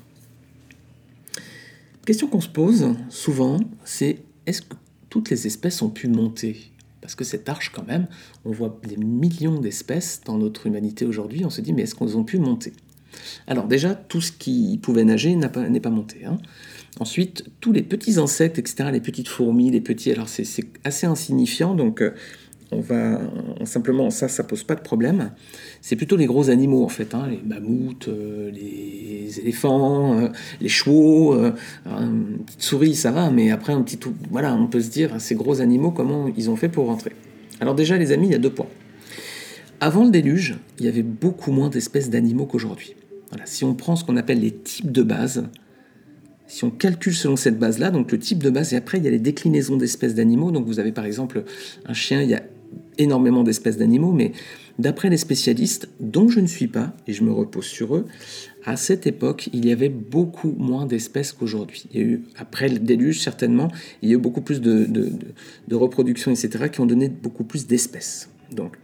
question 2.04 2.26
qu'on 2.26 2.40
se 2.40 2.48
pose 2.48 2.94
souvent, 3.08 3.58
c'est 3.84 4.18
est-ce 4.46 4.62
que 4.62 4.74
toutes 5.10 5.30
les 5.30 5.46
espèces 5.46 5.80
ont 5.82 5.90
pu 5.90 6.08
monter? 6.08 6.72
Parce 7.00 7.14
que 7.14 7.24
cette 7.24 7.48
arche, 7.48 7.70
quand 7.70 7.86
même, 7.86 8.06
on 8.44 8.50
voit 8.50 8.80
des 8.88 8.96
millions 8.96 9.60
d'espèces 9.60 10.22
dans 10.24 10.38
notre 10.38 10.66
humanité 10.66 11.04
aujourd'hui, 11.04 11.44
on 11.44 11.50
se 11.50 11.60
dit, 11.60 11.72
mais 11.72 11.82
est-ce 11.82 11.94
qu'elles 11.94 12.16
ont 12.16 12.24
pu 12.24 12.38
monter? 12.38 12.72
Alors 13.46 13.66
déjà, 13.66 13.94
tout 13.94 14.20
ce 14.20 14.32
qui 14.32 14.78
pouvait 14.82 15.04
nager 15.04 15.34
n'est 15.36 15.48
pas, 15.48 15.90
monté. 15.90 16.24
Hein. 16.24 16.38
Ensuite, 17.00 17.44
tous 17.60 17.72
les 17.72 17.82
petits 17.82 18.18
insectes, 18.18 18.58
etc., 18.58 18.88
les 18.92 19.00
petites 19.00 19.28
fourmis, 19.28 19.70
les 19.70 19.80
petits... 19.80 20.10
Alors 20.12 20.28
c'est 20.28 20.46
assez 20.84 21.06
insignifiant, 21.06 21.74
donc 21.74 22.00
euh, 22.00 22.12
on 22.74 23.64
simplement 23.64 24.10
ça 24.10 24.28
ça 24.28 24.44
pose 24.44 24.62
pas 24.62 24.74
de 24.74 24.80
problème. 24.80 25.30
C'est 25.80 25.96
plutôt 25.96 26.16
les 26.16 26.26
gros 26.26 26.50
animaux 26.50 26.84
en 26.84 26.88
fait 26.88 27.14
hein, 27.14 27.26
les 27.30 27.40
mammouths 27.44 28.08
euh, 28.08 28.50
les 28.50 29.40
éléphants 29.40 30.18
euh, 30.18 30.28
les 30.60 30.68
chevaux 30.68 31.34
euh, 31.34 31.52
une 31.86 32.38
petite 32.44 32.62
souris 32.62 32.94
ça 32.94 33.10
va 33.10 33.30
mais 33.30 33.50
après 33.50 33.72
un 33.72 33.82
petit 33.82 33.98
tout 33.98 34.14
voilà 34.30 34.54
on 34.54 34.66
peut 34.66 34.80
se 34.80 34.90
dire 34.90 35.20
ces 35.20 35.34
gros 35.34 35.60
animaux 35.60 35.90
comment 35.90 36.30
ils 36.36 36.50
ont 36.50 36.56
fait 36.56 36.68
pour 36.68 36.86
rentrer. 36.86 37.12
Alors 37.60 37.74
déjà 37.74 37.96
les 37.96 38.12
amis 38.12 38.26
il 38.26 38.32
y 38.32 38.36
a 38.36 38.38
deux 38.38 38.50
points. 38.50 38.68
Avant 39.80 40.04
le 40.04 40.10
déluge 40.10 40.56
il 40.78 40.84
y 40.84 40.88
avait 40.88 41.02
beaucoup 41.02 41.52
moins 41.52 41.68
d'espèces 41.68 42.10
d'animaux 42.10 42.46
qu'aujourd'hui. 42.46 42.94
Voilà 43.30 43.46
si 43.46 43.64
on 43.64 43.74
prend 43.74 43.96
ce 43.96 44.04
qu'on 44.04 44.16
appelle 44.16 44.40
les 44.40 44.52
types 44.52 44.92
de 44.92 45.02
base 45.02 45.44
si 46.46 46.64
on 46.64 46.70
calcule 46.70 47.14
selon 47.14 47.36
cette 47.36 47.58
base-là, 47.58 47.90
donc 47.90 48.12
le 48.12 48.18
type 48.18 48.42
de 48.42 48.50
base, 48.50 48.74
et 48.74 48.76
après 48.76 48.98
il 48.98 49.04
y 49.04 49.08
a 49.08 49.10
les 49.10 49.18
déclinaisons 49.18 49.76
d'espèces 49.76 50.14
d'animaux. 50.14 50.50
Donc 50.50 50.66
vous 50.66 50.78
avez 50.78 50.92
par 50.92 51.04
exemple 51.04 51.44
un 51.86 51.94
chien, 51.94 52.22
il 52.22 52.30
y 52.30 52.34
a 52.34 52.42
énormément 52.98 53.42
d'espèces 53.42 53.76
d'animaux, 53.76 54.12
mais 54.12 54.32
d'après 54.78 55.10
les 55.10 55.16
spécialistes, 55.16 55.88
dont 56.00 56.28
je 56.28 56.40
ne 56.40 56.46
suis 56.46 56.66
pas, 56.66 56.94
et 57.06 57.12
je 57.12 57.22
me 57.24 57.32
repose 57.32 57.66
sur 57.66 57.96
eux, 57.96 58.06
à 58.64 58.76
cette 58.76 59.06
époque, 59.06 59.50
il 59.52 59.66
y 59.66 59.72
avait 59.72 59.88
beaucoup 59.88 60.54
moins 60.58 60.86
d'espèces 60.86 61.32
qu'aujourd'hui. 61.32 61.86
Il 61.92 62.00
y 62.00 62.02
a 62.02 62.06
eu, 62.06 62.22
après 62.36 62.68
le 62.68 62.78
déluge, 62.78 63.20
certainement, 63.20 63.68
il 64.02 64.08
y 64.08 64.12
a 64.12 64.14
eu 64.16 64.20
beaucoup 64.20 64.40
plus 64.40 64.60
de, 64.60 64.86
de 64.86 65.74
reproduction, 65.74 66.30
etc., 66.30 66.68
qui 66.72 66.80
ont 66.80 66.86
donné 66.86 67.08
beaucoup 67.08 67.44
plus 67.44 67.66
d'espèces. 67.66 68.28
Donc, 68.52 68.76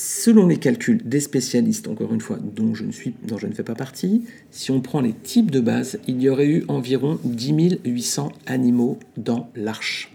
selon 0.00 0.46
les 0.46 0.56
calculs 0.56 1.02
des 1.04 1.20
spécialistes, 1.20 1.88
encore 1.88 2.12
une 2.12 2.20
fois, 2.20 2.38
dont 2.38 2.74
je 2.74 2.84
ne, 2.84 2.92
dont 3.26 3.38
je 3.38 3.46
ne 3.46 3.52
fais 3.52 3.62
pas 3.62 3.74
partie, 3.74 4.24
si 4.50 4.70
on 4.70 4.80
prend 4.80 5.00
les 5.00 5.12
types 5.12 5.50
de 5.50 5.60
base, 5.60 5.98
il 6.06 6.20
y 6.20 6.28
aurait 6.28 6.48
eu 6.48 6.64
environ 6.68 7.18
10 7.24 7.80
800 7.84 8.32
animaux 8.46 8.98
dans 9.16 9.50
l'arche. 9.54 10.12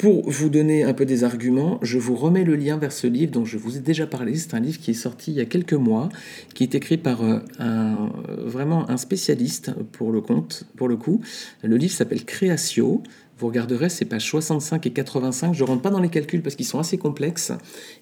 Pour 0.00 0.30
vous 0.30 0.48
donner 0.48 0.82
un 0.82 0.94
peu 0.94 1.04
des 1.04 1.24
arguments, 1.24 1.78
je 1.82 1.98
vous 1.98 2.16
remets 2.16 2.44
le 2.44 2.56
lien 2.56 2.78
vers 2.78 2.90
ce 2.90 3.06
livre 3.06 3.32
dont 3.32 3.44
je 3.44 3.58
vous 3.58 3.76
ai 3.76 3.80
déjà 3.80 4.06
parlé. 4.06 4.34
C'est 4.34 4.54
un 4.54 4.60
livre 4.60 4.80
qui 4.80 4.92
est 4.92 4.94
sorti 4.94 5.30
il 5.30 5.36
y 5.36 5.42
a 5.42 5.44
quelques 5.44 5.74
mois, 5.74 6.08
qui 6.54 6.62
est 6.62 6.74
écrit 6.74 6.96
par 6.96 7.22
euh, 7.22 7.40
un, 7.58 8.10
vraiment 8.38 8.88
un 8.88 8.96
spécialiste 8.96 9.72
pour 9.92 10.10
le 10.10 10.22
compte, 10.22 10.64
pour 10.78 10.88
le 10.88 10.96
coup. 10.96 11.20
Le 11.62 11.76
livre 11.76 11.92
s'appelle 11.92 12.24
Créatio, 12.24 13.02
Vous 13.40 13.46
regarderez, 13.46 13.88
c'est 13.88 14.04
pages 14.04 14.28
65 14.28 14.86
et 14.86 14.90
85. 14.90 15.54
Je 15.54 15.64
ne 15.64 15.68
rentre 15.68 15.80
pas 15.80 15.88
dans 15.88 16.00
les 16.00 16.10
calculs 16.10 16.42
parce 16.42 16.56
qu'ils 16.56 16.66
sont 16.66 16.78
assez 16.78 16.98
complexes. 16.98 17.52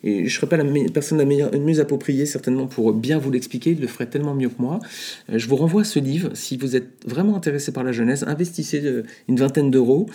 Et 0.03 0.19
je 0.19 0.23
ne 0.25 0.29
serai 0.29 0.49
pas 0.49 0.57
la 0.57 0.65
personne 0.93 1.19
la 1.19 1.25
mieux 1.25 1.81
appropriée 1.81 2.27
certainement 2.27 2.67
pour 2.67 2.93
bien 2.93 3.19
vous 3.19 3.31
l'expliquer. 3.31 3.71
Il 3.71 3.81
le 3.81 3.87
ferait 3.87 4.07
tellement 4.07 4.35
mieux 4.35 4.49
que 4.49 4.61
moi. 4.61 4.81
Euh, 5.31 5.39
je 5.39 5.49
vous 5.49 5.55
renvoie 5.55 5.83
à 5.83 5.85
ce 5.85 6.01
livre. 6.01 6.31
Si 6.35 6.57
vous 6.57 6.75
êtes 6.75 6.89
vraiment 7.07 7.37
intéressé 7.37 7.71
par 7.71 7.85
la 7.85 7.93
jeunesse, 7.93 8.25
investissez 8.25 8.85
euh, 8.85 9.05
une 9.29 9.37
vingtaine 9.37 9.71
d'euros. 9.71 10.07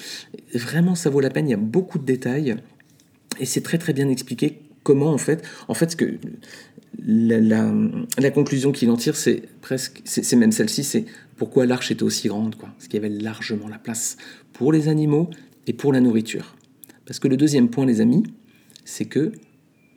Vraiment, 0.54 0.94
ça 0.94 1.10
vaut 1.10 1.22
la 1.22 1.30
peine. 1.30 1.48
Il 1.48 1.52
y 1.52 1.56
a 1.56 1.58
beaucoup 1.58 2.00
de 2.00 2.06
détails. 2.06 2.58
Et 3.40 3.46
c'est 3.46 3.62
très 3.62 3.78
très 3.78 3.94
bien 3.94 4.10
expliqué 4.10 4.60
comment 4.84 5.14
en 5.14 5.18
fait, 5.18 5.42
en 5.70 5.74
fait, 5.74 5.92
ce 5.92 5.96
que 5.96 6.18
la, 7.06 7.40
la, 8.20 8.32
conclusion 8.32 8.72
qu'il 8.72 8.90
en 8.92 8.98
tire, 8.98 9.16
c'est 9.16 9.44
presque, 9.62 10.02
c'est 10.04 10.36
même 10.36 10.52
celle-ci, 10.52 10.84
c'est 10.84 11.06
pourquoi 11.38 11.66
l'arche 11.66 11.92
était 11.92 12.04
aussi 12.04 12.28
grande, 12.28 12.56
quoi. 12.56 12.70
Parce 12.70 12.88
qu'il 12.88 13.02
y 13.02 13.06
avait 13.06 13.14
largement 13.14 13.68
la 13.68 13.80
place 13.80 14.18
pour 14.54 14.72
les 14.72 14.88
animaux 14.88 15.30
et 15.68 15.74
pour 15.74 15.94
la 15.94 16.00
nourriture. 16.00 16.56
Parce 17.06 17.20
que 17.20 17.28
le 17.28 17.38
deuxième 17.38 17.70
point, 17.70 17.86
les 17.86 18.02
amis, 18.02 18.24
c'est 18.86 19.06
que 19.06 19.32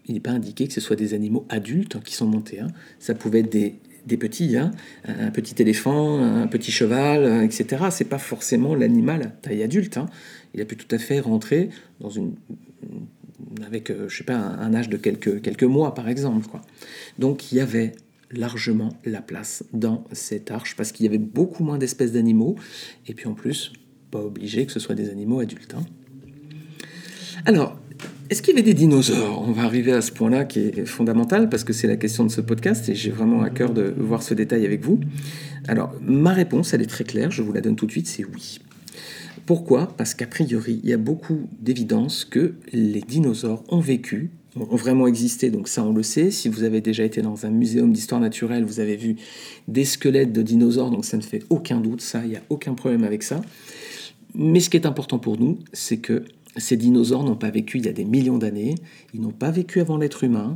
il 0.08 0.14
n'est 0.14 0.20
pas 0.20 0.30
indiqué 0.30 0.68
que 0.68 0.72
ce 0.72 0.80
soit 0.80 0.94
des 0.94 1.14
animaux 1.14 1.44
adultes 1.48 2.00
qui 2.04 2.14
sont 2.14 2.26
montés. 2.26 2.60
Hein. 2.60 2.68
Ça 3.00 3.14
pouvait 3.14 3.40
être 3.40 3.50
des, 3.50 4.16
petits, 4.16 4.56
hein. 4.56 4.70
un 5.04 5.32
petit 5.32 5.60
éléphant, 5.60 6.20
un 6.20 6.46
petit 6.46 6.70
cheval, 6.70 7.42
etc. 7.42 7.86
C'est 7.90 8.04
pas 8.04 8.18
forcément 8.18 8.76
l'animal 8.76 9.32
taille 9.42 9.64
adulte. 9.64 9.96
Hein. 9.96 10.06
Il 10.54 10.60
a 10.60 10.64
pu 10.64 10.76
tout 10.76 10.94
à 10.94 10.98
fait 10.98 11.18
rentrer 11.18 11.70
dans 11.98 12.10
une 12.10 12.36
avec, 13.64 13.90
euh, 13.90 14.08
je 14.08 14.16
sais 14.16 14.24
pas, 14.24 14.36
un, 14.36 14.74
âge 14.74 14.88
de 14.88 14.96
quelques, 14.96 15.40
quelques 15.42 15.64
mois, 15.64 15.94
par 15.94 16.08
exemple. 16.08 16.46
Quoi. 16.48 16.62
Donc 17.18 17.52
il 17.52 17.58
y 17.58 17.60
avait 17.60 17.92
largement 18.30 18.90
la 19.04 19.20
place 19.20 19.64
dans 19.72 20.04
cette 20.12 20.50
arche, 20.50 20.76
parce 20.76 20.92
qu'il 20.92 21.04
y 21.04 21.08
avait 21.08 21.18
beaucoup 21.18 21.64
moins 21.64 21.78
d'espèces 21.78 22.12
d'animaux, 22.12 22.56
et 23.06 23.14
puis 23.14 23.26
en 23.26 23.34
plus, 23.34 23.72
pas 24.10 24.20
obligé 24.20 24.66
que 24.66 24.72
ce 24.72 24.80
soit 24.80 24.94
des 24.94 25.10
animaux 25.10 25.40
adultes. 25.40 25.74
Hein. 25.74 25.84
Alors, 27.44 27.78
est-ce 28.28 28.42
qu'il 28.42 28.54
y 28.54 28.58
avait 28.58 28.66
des 28.66 28.74
dinosaures? 28.74 29.44
On 29.46 29.52
va 29.52 29.62
arriver 29.62 29.92
à 29.92 30.00
ce 30.00 30.10
point-là 30.10 30.44
qui 30.44 30.58
est 30.58 30.84
fondamental 30.84 31.48
parce 31.48 31.62
que 31.62 31.72
c'est 31.72 31.86
la 31.86 31.96
question 31.96 32.24
de 32.24 32.30
ce 32.30 32.40
podcast 32.40 32.88
et 32.88 32.94
j'ai 32.94 33.10
vraiment 33.10 33.42
à 33.42 33.50
cœur 33.50 33.72
de 33.72 33.94
voir 33.96 34.22
ce 34.22 34.34
détail 34.34 34.66
avec 34.66 34.82
vous. 34.84 34.98
Alors, 35.68 35.94
ma 36.02 36.32
réponse, 36.32 36.74
elle 36.74 36.82
est 36.82 36.86
très 36.86 37.04
claire, 37.04 37.30
je 37.30 37.42
vous 37.42 37.52
la 37.52 37.60
donne 37.60 37.76
tout 37.76 37.86
de 37.86 37.92
suite, 37.92 38.08
c'est 38.08 38.24
oui. 38.24 38.58
Pourquoi? 39.46 39.94
Parce 39.96 40.14
qu'a 40.14 40.26
priori, 40.26 40.80
il 40.82 40.90
y 40.90 40.92
a 40.92 40.96
beaucoup 40.96 41.48
d'évidence 41.60 42.24
que 42.24 42.54
les 42.72 43.00
dinosaures 43.00 43.62
ont 43.68 43.78
vécu, 43.78 44.30
ont 44.58 44.76
vraiment 44.76 45.06
existé, 45.06 45.50
donc 45.50 45.68
ça 45.68 45.84
on 45.84 45.92
le 45.92 46.02
sait. 46.02 46.30
Si 46.30 46.48
vous 46.48 46.62
avez 46.62 46.80
déjà 46.80 47.04
été 47.04 47.22
dans 47.22 47.46
un 47.46 47.50
muséum 47.50 47.92
d'histoire 47.92 48.20
naturelle, 48.20 48.64
vous 48.64 48.80
avez 48.80 48.96
vu 48.96 49.16
des 49.68 49.84
squelettes 49.84 50.32
de 50.32 50.42
dinosaures, 50.42 50.90
donc 50.90 51.04
ça 51.04 51.16
ne 51.16 51.22
fait 51.22 51.42
aucun 51.50 51.80
doute, 51.80 52.00
ça, 52.00 52.22
il 52.24 52.30
n'y 52.30 52.36
a 52.36 52.42
aucun 52.48 52.74
problème 52.74 53.04
avec 53.04 53.22
ça. 53.22 53.40
Mais 54.34 54.60
ce 54.60 54.70
qui 54.70 54.76
est 54.76 54.86
important 54.86 55.18
pour 55.18 55.38
nous, 55.38 55.58
c'est 55.72 55.98
que 55.98 56.24
ces 56.56 56.76
dinosaures 56.76 57.24
n'ont 57.24 57.36
pas 57.36 57.50
vécu 57.50 57.78
il 57.78 57.86
y 57.86 57.88
a 57.88 57.92
des 57.92 58.04
millions 58.04 58.38
d'années, 58.38 58.74
ils 59.14 59.20
n'ont 59.20 59.30
pas 59.30 59.50
vécu 59.50 59.80
avant 59.80 59.96
l'être 59.96 60.24
humain. 60.24 60.54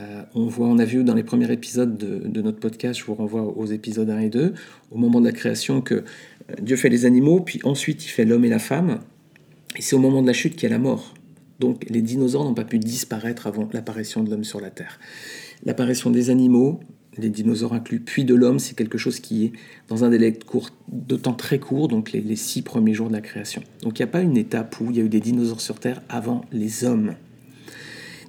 Euh, 0.00 0.22
on, 0.34 0.46
voit, 0.46 0.66
on 0.66 0.78
a 0.78 0.84
vu 0.84 1.04
dans 1.04 1.14
les 1.14 1.22
premiers 1.22 1.50
épisodes 1.52 1.96
de, 1.96 2.26
de, 2.26 2.42
notre 2.42 2.58
podcast, 2.58 2.98
je 2.98 3.04
vous 3.04 3.14
renvoie 3.14 3.42
aux 3.42 3.66
épisodes 3.66 4.10
1 4.10 4.18
et 4.20 4.28
2, 4.28 4.54
au 4.90 4.98
moment 4.98 5.20
de 5.20 5.26
la 5.26 5.32
création, 5.32 5.80
que 5.80 6.02
Dieu 6.60 6.76
fait 6.76 6.88
les 6.88 7.06
animaux, 7.06 7.40
puis 7.40 7.60
ensuite 7.62 8.04
il 8.04 8.08
fait 8.08 8.24
l'homme 8.24 8.44
et 8.44 8.48
la 8.48 8.58
femme, 8.58 8.98
et 9.76 9.82
c'est 9.82 9.94
au 9.94 10.00
moment 10.00 10.20
de 10.22 10.26
la 10.26 10.32
chute 10.32 10.54
qu'il 10.54 10.68
y 10.68 10.72
a 10.72 10.76
la 10.76 10.82
mort. 10.82 11.13
Donc 11.60 11.84
les 11.88 12.02
dinosaures 12.02 12.44
n'ont 12.44 12.54
pas 12.54 12.64
pu 12.64 12.78
disparaître 12.78 13.46
avant 13.46 13.68
l'apparition 13.72 14.22
de 14.22 14.30
l'homme 14.30 14.44
sur 14.44 14.60
la 14.60 14.70
Terre. 14.70 14.98
L'apparition 15.64 16.10
des 16.10 16.30
animaux, 16.30 16.80
les 17.16 17.30
dinosaures 17.30 17.74
inclus, 17.74 18.00
puis 18.00 18.24
de 18.24 18.34
l'homme, 18.34 18.58
c'est 18.58 18.74
quelque 18.74 18.98
chose 18.98 19.20
qui 19.20 19.46
est 19.46 19.52
dans 19.88 20.04
un 20.04 20.10
délai 20.10 20.36
de 20.88 21.16
temps 21.16 21.32
très 21.32 21.58
court, 21.58 21.88
donc 21.88 22.12
les, 22.12 22.36
six 22.36 22.62
premiers 22.62 22.94
jours 22.94 23.08
de 23.08 23.12
la 23.12 23.20
création. 23.20 23.62
Donc 23.82 23.98
il 23.98 24.02
n'y 24.02 24.08
a 24.08 24.12
pas 24.12 24.20
une 24.20 24.36
étape 24.36 24.80
où 24.80 24.90
il 24.90 24.96
y 24.96 25.00
a 25.00 25.04
eu 25.04 25.08
des 25.08 25.20
dinosaures 25.20 25.60
sur 25.60 25.78
Terre 25.78 26.02
avant 26.08 26.44
les 26.52 26.84
hommes. 26.84 27.14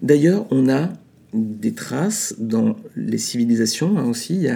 D'ailleurs, 0.01 0.45
on 0.51 0.69
a 0.69 0.89
des 1.33 1.73
traces 1.73 2.35
dans 2.37 2.75
les 2.95 3.17
civilisations 3.17 3.97
hein, 3.97 4.05
aussi. 4.05 4.47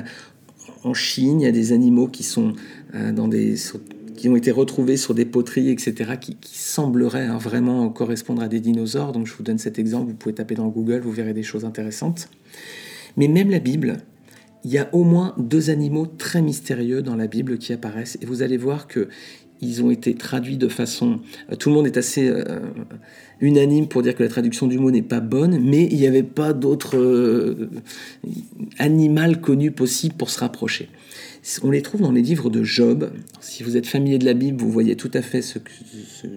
En 0.84 0.94
Chine, 0.94 1.42
il 1.42 1.44
y 1.44 1.48
a 1.48 1.52
des 1.52 1.74
animaux 1.74 2.08
qui 2.08 2.24
sont 2.24 2.54
euh, 2.96 3.12
dans 3.12 3.28
des 3.28 3.56
qui 4.20 4.28
ont 4.28 4.36
été 4.36 4.52
retrouvés 4.52 4.98
sur 4.98 5.14
des 5.14 5.24
poteries, 5.24 5.70
etc., 5.70 6.16
qui, 6.20 6.36
sembleraient 6.44 7.28
hein, 7.28 7.38
vraiment 7.38 7.88
correspondre 7.90 8.42
à 8.42 8.50
des 8.50 8.60
dinosaures. 8.60 9.14
Donc 9.14 9.28
je 9.28 9.34
vous 9.34 9.44
donne 9.44 9.58
cet 9.58 9.80
exemple, 9.80 10.12
vous 10.12 10.18
pouvez 10.18 10.36
taper 10.36 10.56
dans 10.56 10.68
Google, 10.68 11.00
vous 11.00 11.12
verrez 11.12 11.34
des 11.34 11.44
choses 11.44 11.64
intéressantes. 11.64 12.30
Mais 13.16 13.30
même 13.30 13.50
la 13.50 13.60
Bible, 13.60 13.98
il 14.66 14.72
y 14.72 14.78
a 14.78 14.90
au 14.94 15.06
moins 15.06 15.34
deux 15.38 15.70
animaux 15.70 16.06
très 16.06 16.42
mystérieux 16.42 17.02
dans 17.02 17.16
la 17.16 17.28
Bible 17.28 17.58
qui 17.58 17.72
apparaissent, 17.72 18.18
et 18.22 18.26
vous 18.26 18.42
allez 18.42 18.58
voir 18.58 18.88
que 18.88 19.08
ils 19.62 19.84
ont 19.84 19.92
été 19.92 20.16
traduits 20.16 20.58
de 20.58 20.70
façon... 20.70 21.20
Euh, 21.52 21.56
tout 21.56 21.70
le 21.70 21.76
monde 21.76 21.86
est 21.86 21.98
assez 21.98 22.30
euh, 22.30 22.44
unanime 23.42 23.88
pour 23.88 24.02
dire 24.02 24.16
que 24.16 24.24
la 24.24 24.30
traduction 24.30 24.68
du 24.68 24.80
mot 24.80 24.92
n'est 24.92 25.02
pas 25.02 25.20
bonne, 25.20 25.60
mais 25.60 25.88
il 25.92 25.98
n'y 25.98 26.08
avait 26.08 26.24
pas 26.24 26.54
d'autre 26.54 26.98
euh, 26.98 27.70
animal 28.78 29.42
connu 29.42 29.72
possible 29.72 30.16
pour 30.16 30.30
se 30.30 30.40
rapprocher. 30.40 30.90
On 31.64 31.72
les 31.72 31.82
trouve 31.82 32.02
dans 32.02 32.12
les 32.12 32.22
livres 32.22 32.50
de 32.50 32.64
Job. 32.64 33.12
Si 33.40 33.64
vous 33.64 33.78
êtes 33.78 33.88
familier 33.88 34.20
de 34.20 34.26
la 34.26 34.34
Bible, 34.34 34.62
vous 34.62 34.72
voyez 34.72 34.96
tout 34.96 35.12
à 35.14 35.22
fait 35.22 35.42
ce, 35.42 35.60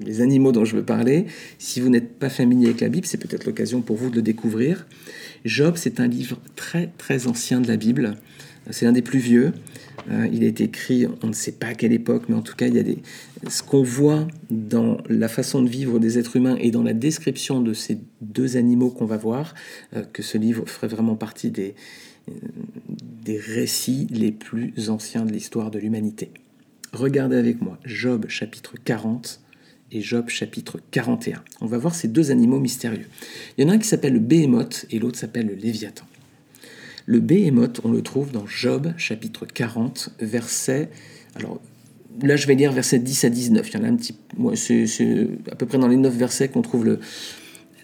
les 0.04 0.20
animaux 0.20 0.52
dont 0.52 0.64
je 0.64 0.76
veux 0.76 0.84
parler. 0.84 1.26
Si 1.58 1.80
vous 1.80 1.88
n'êtes 1.88 2.18
pas 2.18 2.28
familier 2.28 2.66
avec 2.66 2.80
la 2.80 2.88
Bible, 2.88 3.06
c'est 3.06 3.18
peut-être 3.18 3.44
l'occasion 3.44 3.80
pour 3.80 3.96
vous 3.96 4.10
de 4.10 4.16
le 4.16 4.22
découvrir. 4.22 4.86
Job, 5.44 5.74
c'est 5.76 6.00
un 6.00 6.06
livre 6.06 6.38
très 6.56 6.92
très 6.98 7.26
ancien 7.26 7.60
de 7.60 7.68
la 7.68 7.76
Bible. 7.76 8.16
C'est 8.70 8.84
l'un 8.84 8.92
des 8.92 9.02
plus 9.02 9.18
vieux. 9.18 9.52
Euh, 10.10 10.28
il 10.32 10.44
a 10.44 10.46
été 10.46 10.64
écrit, 10.64 11.06
on 11.22 11.26
ne 11.26 11.32
sait 11.32 11.52
pas 11.52 11.68
à 11.68 11.74
quelle 11.74 11.92
époque, 11.92 12.24
mais 12.28 12.36
en 12.36 12.42
tout 12.42 12.54
cas, 12.54 12.66
il 12.66 12.74
y 12.74 12.78
a 12.78 12.84
des... 12.84 12.98
ce 13.48 13.62
qu'on 13.62 13.82
voit 13.82 14.28
dans 14.50 14.98
la 15.08 15.28
façon 15.28 15.62
de 15.62 15.68
vivre 15.68 15.98
des 15.98 16.18
êtres 16.18 16.36
humains 16.36 16.56
et 16.60 16.70
dans 16.70 16.82
la 16.82 16.92
description 16.92 17.60
de 17.60 17.72
ces 17.72 17.98
deux 18.20 18.56
animaux 18.56 18.90
qu'on 18.90 19.04
va 19.04 19.16
voir, 19.16 19.54
euh, 19.96 20.04
que 20.12 20.22
ce 20.22 20.38
livre 20.38 20.64
ferait 20.66 20.88
vraiment 20.88 21.16
partie 21.16 21.50
des, 21.50 21.74
des 23.24 23.38
récits 23.38 24.06
les 24.10 24.32
plus 24.32 24.90
anciens 24.90 25.24
de 25.24 25.32
l'histoire 25.32 25.70
de 25.70 25.78
l'humanité. 25.78 26.30
Regardez 26.92 27.36
avec 27.36 27.62
moi 27.62 27.78
Job 27.84 28.26
chapitre 28.28 28.74
40 28.84 29.40
et 29.92 30.00
Job 30.00 30.28
chapitre 30.28 30.80
41. 30.90 31.42
On 31.60 31.66
va 31.66 31.78
voir 31.78 31.94
ces 31.94 32.08
deux 32.08 32.30
animaux 32.30 32.58
mystérieux. 32.58 33.06
Il 33.56 33.64
y 33.64 33.66
en 33.66 33.70
a 33.70 33.74
un 33.74 33.78
qui 33.78 33.88
s'appelle 33.88 34.14
le 34.14 34.18
Béhémoth 34.18 34.86
et 34.90 34.98
l'autre 34.98 35.18
s'appelle 35.18 35.46
le 35.46 35.54
Léviathan. 35.54 36.04
Le 37.06 37.20
Béhémoth, 37.20 37.80
on 37.84 37.90
le 37.90 38.02
trouve 38.02 38.30
dans 38.30 38.46
Job, 38.46 38.92
chapitre 38.96 39.46
40, 39.46 40.10
verset. 40.20 40.88
Alors 41.34 41.60
là, 42.22 42.36
je 42.36 42.46
vais 42.46 42.54
lire 42.54 42.72
verset 42.72 42.98
10 42.98 43.24
à 43.24 43.30
19. 43.30 43.68
Il 43.70 43.74
y 43.74 43.80
en 43.80 43.84
a 43.84 43.88
un 43.88 43.96
petit. 43.96 44.16
c'est 44.56 45.28
à 45.50 45.56
peu 45.56 45.66
près 45.66 45.78
dans 45.78 45.88
les 45.88 45.96
9 45.96 46.14
versets 46.14 46.48
qu'on 46.48 46.62
trouve 46.62 46.84
le, 46.84 47.00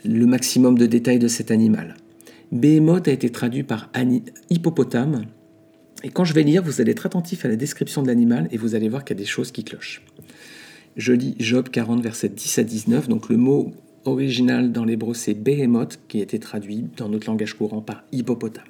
le 0.04 0.26
maximum 0.26 0.78
de 0.78 0.87
détails 0.87 1.18
de 1.18 1.28
cet 1.28 1.50
animal. 1.50 1.97
Béhémoth 2.52 3.09
a 3.09 3.12
été 3.12 3.31
traduit 3.31 3.62
par 3.62 3.90
hippopotame. 4.50 5.26
Et 6.02 6.11
quand 6.11 6.25
je 6.25 6.33
vais 6.33 6.43
lire, 6.43 6.62
vous 6.62 6.81
allez 6.81 6.93
être 6.93 7.07
attentif 7.07 7.45
à 7.45 7.49
la 7.49 7.57
description 7.57 8.02
de 8.02 8.07
l'animal 8.07 8.49
et 8.50 8.57
vous 8.57 8.75
allez 8.75 8.88
voir 8.88 9.05
qu'il 9.05 9.17
y 9.17 9.21
a 9.21 9.23
des 9.23 9.28
choses 9.28 9.50
qui 9.50 9.64
clochent. 9.64 10.02
Je 10.97 11.12
lis 11.12 11.35
Job 11.38 11.69
40, 11.69 12.02
verset 12.02 12.28
10 12.28 12.59
à 12.59 12.62
19. 12.62 13.09
Donc 13.09 13.28
le 13.28 13.37
mot 13.37 13.73
original 14.05 14.73
dans 14.73 14.85
l'hébreu, 14.85 15.14
c'est 15.14 15.35
Béhémoth, 15.35 15.99
qui 16.09 16.21
a 16.21 16.23
été 16.23 16.38
traduit 16.38 16.87
dans 16.97 17.09
notre 17.09 17.26
langage 17.26 17.55
courant 17.55 17.83
par 17.83 18.05
hippopotame. 18.12 18.64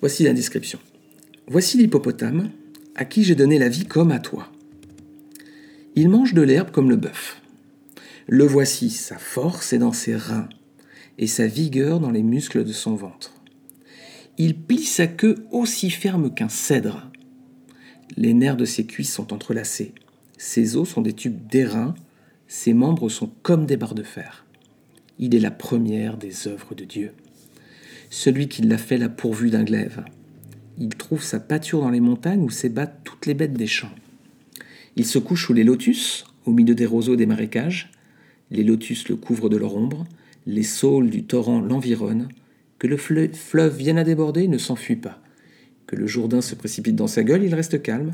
Voici 0.00 0.24
la 0.24 0.32
description. 0.32 0.78
Voici 1.46 1.76
l'hippopotame, 1.76 2.50
à 2.94 3.04
qui 3.04 3.24
j'ai 3.24 3.34
donné 3.34 3.58
la 3.58 3.68
vie 3.68 3.84
comme 3.84 4.12
à 4.12 4.18
toi. 4.18 4.50
Il 5.96 6.08
mange 6.08 6.32
de 6.32 6.42
l'herbe 6.42 6.70
comme 6.70 6.88
le 6.88 6.96
bœuf. 6.96 7.42
Le 8.26 8.44
voici, 8.44 8.90
sa 8.90 9.18
force 9.18 9.72
est 9.72 9.78
dans 9.78 9.92
ses 9.92 10.16
reins, 10.16 10.48
et 11.20 11.26
sa 11.26 11.46
vigueur 11.46 12.00
dans 12.00 12.10
les 12.10 12.22
muscles 12.22 12.64
de 12.64 12.72
son 12.72 12.94
ventre. 12.94 13.34
Il 14.38 14.56
plie 14.56 14.84
sa 14.84 15.06
queue 15.06 15.44
aussi 15.52 15.90
ferme 15.90 16.32
qu'un 16.32 16.48
cèdre. 16.48 17.10
Les 18.16 18.32
nerfs 18.32 18.56
de 18.56 18.64
ses 18.64 18.86
cuisses 18.86 19.12
sont 19.12 19.34
entrelacés. 19.34 19.92
Ses 20.38 20.76
os 20.76 20.88
sont 20.88 21.02
des 21.02 21.12
tubes 21.12 21.46
d'airain. 21.46 21.94
Ses 22.48 22.72
membres 22.72 23.10
sont 23.10 23.30
comme 23.42 23.66
des 23.66 23.76
barres 23.76 23.94
de 23.94 24.02
fer. 24.02 24.46
Il 25.18 25.34
est 25.34 25.40
la 25.40 25.50
première 25.50 26.16
des 26.16 26.48
œuvres 26.48 26.74
de 26.74 26.84
Dieu. 26.84 27.12
Celui 28.08 28.48
qui 28.48 28.62
l'a 28.62 28.78
fait 28.78 28.96
l'a 28.96 29.10
pourvu 29.10 29.50
d'un 29.50 29.62
glaive. 29.62 30.02
Il 30.78 30.88
trouve 30.88 31.22
sa 31.22 31.38
pâture 31.38 31.82
dans 31.82 31.90
les 31.90 32.00
montagnes 32.00 32.42
où 32.42 32.50
s'ébattent 32.50 33.00
toutes 33.04 33.26
les 33.26 33.34
bêtes 33.34 33.52
des 33.52 33.66
champs. 33.66 33.94
Il 34.96 35.04
se 35.04 35.18
couche 35.18 35.46
sous 35.46 35.52
les 35.52 35.64
lotus, 35.64 36.24
au 36.46 36.52
milieu 36.52 36.74
des 36.74 36.86
roseaux 36.86 37.16
des 37.16 37.26
marécages. 37.26 37.90
Les 38.50 38.64
lotus 38.64 39.06
le 39.10 39.16
couvrent 39.16 39.50
de 39.50 39.58
leur 39.58 39.76
ombre, 39.76 40.06
les 40.46 40.62
saules 40.62 41.10
du 41.10 41.24
torrent 41.24 41.60
l'environnent. 41.60 42.28
Que 42.78 42.86
le 42.86 42.96
fleuve 42.96 43.76
vienne 43.76 43.98
à 43.98 44.04
déborder, 44.04 44.44
il 44.44 44.50
ne 44.50 44.58
s'enfuit 44.58 44.96
pas. 44.96 45.20
Que 45.86 45.96
le 45.96 46.06
Jourdain 46.06 46.40
se 46.40 46.54
précipite 46.54 46.96
dans 46.96 47.06
sa 47.06 47.22
gueule, 47.22 47.44
il 47.44 47.54
reste 47.54 47.82
calme. 47.82 48.12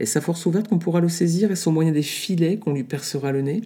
Et 0.00 0.06
sa 0.06 0.20
force 0.20 0.44
ouverte 0.46 0.68
qu'on 0.68 0.78
pourra 0.78 1.00
le 1.00 1.08
saisir 1.08 1.50
Est-ce 1.50 1.68
au 1.68 1.72
moyen 1.72 1.92
des 1.92 2.02
filets 2.02 2.58
qu'on 2.58 2.74
lui 2.74 2.84
percera 2.84 3.32
le 3.32 3.42
nez? 3.42 3.62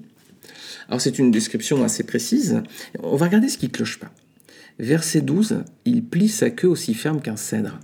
Alors 0.89 1.01
c'est 1.01 1.19
une 1.19 1.31
description 1.31 1.83
assez 1.83 2.05
précise. 2.05 2.63
On 3.03 3.17
va 3.17 3.27
regarder 3.27 3.49
ce 3.49 3.59
qui 3.59 3.71
cloche 3.71 3.99
pas. 3.99 4.13
Verset 4.79 5.21
12, 5.21 5.63
il 5.85 6.05
plie 6.05 6.29
sa 6.29 6.51
queue 6.51 6.69
aussi 6.69 6.95
ferme 6.95 7.21
qu'un 7.21 7.37
cèdre. 7.37 7.79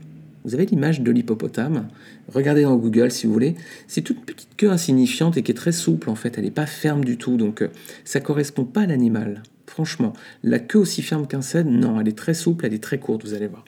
Vous 0.44 0.54
avez 0.54 0.66
l'image 0.66 1.02
de 1.02 1.10
l'hippopotame. 1.10 1.88
Regardez 2.28 2.62
dans 2.62 2.76
Google 2.76 3.10
si 3.10 3.26
vous 3.26 3.32
voulez. 3.32 3.54
C'est 3.86 4.00
toute 4.00 4.24
petite 4.24 4.56
queue 4.56 4.70
insignifiante 4.70 5.36
et 5.36 5.42
qui 5.42 5.52
est 5.52 5.54
très 5.54 5.72
souple 5.72 6.10
en 6.10 6.14
fait. 6.14 6.36
Elle 6.38 6.44
n'est 6.44 6.50
pas 6.50 6.66
ferme 6.66 7.04
du 7.04 7.18
tout. 7.18 7.36
Donc 7.36 7.62
euh, 7.62 7.68
ça 8.04 8.20
correspond 8.20 8.64
pas 8.64 8.82
à 8.82 8.86
l'animal. 8.86 9.42
Franchement, 9.70 10.14
la 10.42 10.58
queue 10.58 10.80
aussi 10.80 11.00
ferme 11.00 11.28
qu'un 11.28 11.42
cèdre, 11.42 11.70
non, 11.70 12.00
elle 12.00 12.08
est 12.08 12.18
très 12.18 12.34
souple, 12.34 12.66
elle 12.66 12.74
est 12.74 12.82
très 12.82 12.98
courte, 12.98 13.24
vous 13.24 13.34
allez 13.34 13.46
voir. 13.46 13.64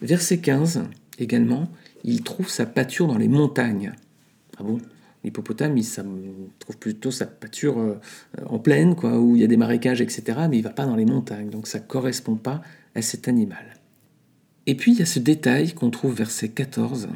Verset 0.00 0.38
15, 0.38 0.84
également, 1.18 1.68
il 2.04 2.22
trouve 2.22 2.48
sa 2.48 2.66
pâture 2.66 3.08
dans 3.08 3.18
les 3.18 3.26
montagnes. 3.26 3.94
Ah 4.58 4.62
bon? 4.62 4.78
L'hippopotame, 5.24 5.76
il, 5.76 5.84
trouve 6.60 6.78
plutôt 6.78 7.10
sa 7.10 7.26
pâture 7.26 7.80
euh, 7.80 7.98
en 8.46 8.60
plaine, 8.60 8.94
quoi, 8.94 9.18
où 9.18 9.34
il 9.34 9.42
y 9.42 9.44
a 9.44 9.48
des 9.48 9.56
marécages, 9.56 10.00
etc., 10.00 10.42
mais 10.48 10.58
il 10.58 10.62
va 10.62 10.70
pas 10.70 10.86
dans 10.86 10.94
les 10.94 11.04
montagnes. 11.04 11.50
Donc 11.50 11.66
ça 11.66 11.80
ne 11.80 11.84
correspond 11.84 12.36
pas 12.36 12.62
à 12.94 13.02
cet 13.02 13.26
animal. 13.26 13.74
Et 14.66 14.76
puis 14.76 14.92
il 14.92 15.00
y 15.00 15.02
a 15.02 15.06
ce 15.06 15.18
détail 15.18 15.72
qu'on 15.72 15.90
trouve 15.90 16.14
verset 16.14 16.50
14. 16.50 17.08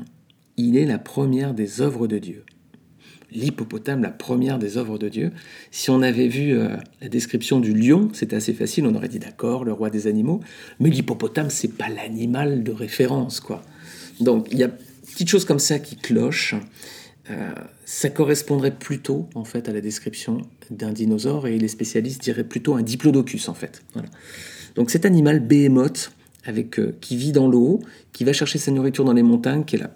Il 0.57 0.77
est 0.77 0.87
la 0.87 0.99
première 0.99 1.55
des 1.55 1.83
œuvres 1.83 2.09
de 2.09 2.19
Dieu. 2.19 2.45
L'hippopotame, 3.31 4.03
la 4.03 4.11
première 4.11 4.59
des 4.59 4.79
œuvres 4.79 4.99
de 4.99 5.09
Dieu. 5.09 5.33
Si 5.71 5.91
on 5.91 6.01
avait 6.03 6.29
vu 6.29 6.53
euh, 6.53 6.77
la 7.01 7.09
description 7.09 7.61
du 7.61 7.75
lion, 7.75 8.09
c'était 8.13 8.37
assez 8.37 8.55
facile, 8.55 8.87
on 8.87 8.95
aurait 8.95 9.09
dit 9.09 9.19
d'accord, 9.19 9.65
le 9.65 9.73
roi 9.73 9.91
des 9.91 10.07
animaux. 10.07 10.41
Mais 10.81 10.89
l'hippopotame, 10.89 11.51
c'est 11.51 11.77
pas 11.77 11.89
l'animal 11.89 12.63
de 12.63 12.73
référence, 12.73 13.41
quoi. 13.41 13.63
Donc 14.21 14.49
il 14.51 14.59
y 14.59 14.65
a 14.65 14.71
petites 15.13 15.29
choses 15.29 15.45
comme 15.45 15.59
ça 15.59 15.79
qui 15.79 15.97
clochent. 15.97 16.55
Euh, 17.31 17.51
ça 17.85 18.09
correspondrait 18.09 18.75
plutôt 18.75 19.29
en 19.35 19.45
fait 19.45 19.69
à 19.69 19.73
la 19.73 19.83
description 19.83 20.41
d'un 20.71 20.93
dinosaure 20.93 21.47
et 21.47 21.59
les 21.59 21.69
spécialistes 21.69 22.23
diraient 22.23 22.45
plutôt 22.45 22.75
un 22.75 22.83
diplodocus 22.83 23.51
en 23.51 23.55
fait. 23.55 23.83
Donc 24.77 24.91
cet 24.91 25.05
animal 25.05 25.41
behemoth 25.41 26.13
avec, 26.45 26.79
euh, 26.79 26.97
qui 27.01 27.17
vit 27.17 27.33
dans 27.33 27.47
l'eau, 27.47 27.81
qui 28.13 28.25
va 28.25 28.33
chercher 28.33 28.59
sa 28.59 28.71
nourriture 28.71 29.05
dans 29.05 29.13
les 29.13 29.23
montagnes, 29.23 29.65
qui 29.65 29.77
est 29.77 29.81
la 29.81 29.89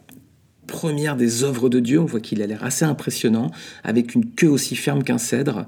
première 0.73 1.17
des 1.17 1.45
œuvres 1.45 1.69
de 1.69 1.79
Dieu, 1.79 2.01
on 2.01 2.07
voit 2.07 2.21
qu'il 2.21 2.41
a 2.43 2.47
l'air 2.47 2.65
assez 2.65 2.87
impressionnant, 2.87 3.51
avec 3.85 4.15
une 4.15 4.25
queue 4.25 4.49
aussi 4.49 4.75
ferme 4.75 5.05
qu'un 5.05 5.19
cèdre, 5.19 5.67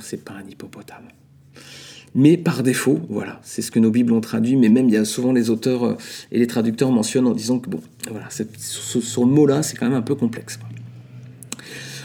c'est 0.00 0.24
pas 0.24 0.34
un 0.34 0.48
hippopotame. 0.48 1.08
Mais 2.14 2.36
par 2.36 2.62
défaut, 2.62 3.00
voilà, 3.08 3.40
c'est 3.42 3.62
ce 3.62 3.70
que 3.70 3.80
nos 3.80 3.90
Bibles 3.90 4.12
ont 4.12 4.20
traduit, 4.20 4.54
mais 4.56 4.68
même 4.68 4.88
il 4.88 4.94
y 4.94 4.96
a 4.96 5.04
souvent 5.04 5.32
les 5.32 5.50
auteurs 5.50 5.84
euh, 5.84 5.96
et 6.30 6.38
les 6.38 6.46
traducteurs 6.46 6.92
mentionnent 6.92 7.26
en 7.26 7.32
disant 7.32 7.58
que 7.58 7.68
bon, 7.68 7.80
voilà, 8.10 8.28
ce, 8.30 9.20
mot-là, 9.20 9.62
c'est 9.62 9.76
quand 9.76 9.86
même 9.86 9.98
un 9.98 10.02
peu 10.02 10.14
complexe. 10.14 10.58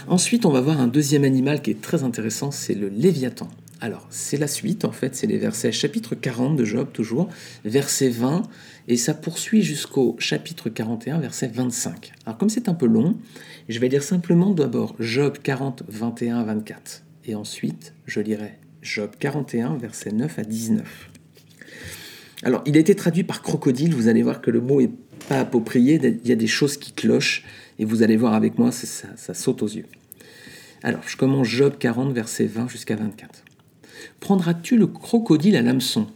Ensuite, 0.08 0.46
on 0.46 0.52
va 0.52 0.62
voir 0.62 0.80
un 0.80 0.88
deuxième 0.88 1.24
animal 1.24 1.62
qui 1.62 1.72
est 1.72 1.82
très 1.82 2.04
intéressant, 2.04 2.50
c'est 2.52 2.74
le 2.74 2.88
Léviathan. 2.88 3.50
Alors, 3.80 4.08
c'est 4.10 4.38
la 4.38 4.48
suite, 4.48 4.86
en 4.86 4.92
fait, 4.92 5.16
c'est 5.16 5.28
les 5.28 5.38
versets 5.38 5.72
chapitre 5.72 6.16
40 6.16 6.56
de 6.56 6.66
Job, 6.66 6.88
toujours, 6.92 7.30
verset 7.64 8.10
20, 8.10 8.42
et 8.88 8.98
ça 8.98 9.14
poursuit 9.14 9.62
jusqu'au 9.62 10.16
chapitre 10.18 10.70
41, 10.70 11.20
verset 11.20 11.48
25. 11.48 12.14
Alors, 12.26 12.40
comme 12.40 12.50
c'est 12.50 12.70
un 12.70 12.74
peu 12.74 12.88
long, 12.88 13.16
je 13.70 13.80
vais 13.80 13.88
lire 13.88 14.02
simplement 14.02 14.52
d'abord 14.52 14.96
Job 15.00 15.38
40, 15.44 15.84
21 15.90 16.44
24, 16.44 17.04
et 17.26 17.36
ensuite, 17.36 17.94
je 18.08 18.20
lirai 18.20 18.54
Job 18.82 19.12
41, 19.20 19.78
verset 19.78 20.12
9 20.12 20.40
à 20.40 20.44
19. 20.44 21.10
Alors, 22.42 22.64
il 22.66 22.78
a 22.78 22.80
été 22.80 22.96
traduit 22.96 23.24
par 23.24 23.44
crocodile, 23.44 23.94
vous 23.94 24.08
allez 24.08 24.24
voir 24.24 24.42
que 24.42 24.50
le 24.50 24.62
mot 24.62 24.82
est 24.82 24.92
pas 25.30 25.40
approprié, 25.42 26.00
il 26.04 26.28
y 26.28 26.32
a 26.32 26.36
des 26.36 26.48
choses 26.48 26.78
qui 26.78 26.94
clochent, 26.94 27.46
et 27.78 27.86
vous 27.86 28.02
allez 28.02 28.18
voir 28.18 28.34
avec 28.34 28.58
moi, 28.58 28.72
ça, 28.72 29.08
ça 29.16 29.34
saute 29.36 29.62
aux 29.62 29.68
yeux. 29.68 29.86
Alors, 30.82 31.02
je 31.06 31.16
commence 31.16 31.48
Job 31.48 31.76
40, 31.78 32.12
verset 32.12 32.46
20 32.48 32.70
jusqu'à 32.70 32.96
24. 32.96 33.44
Prendras-tu 34.20 34.78
le 34.78 34.88
crocodile 34.88 35.56
à 35.56 35.62
l'hameçon? 35.62 36.08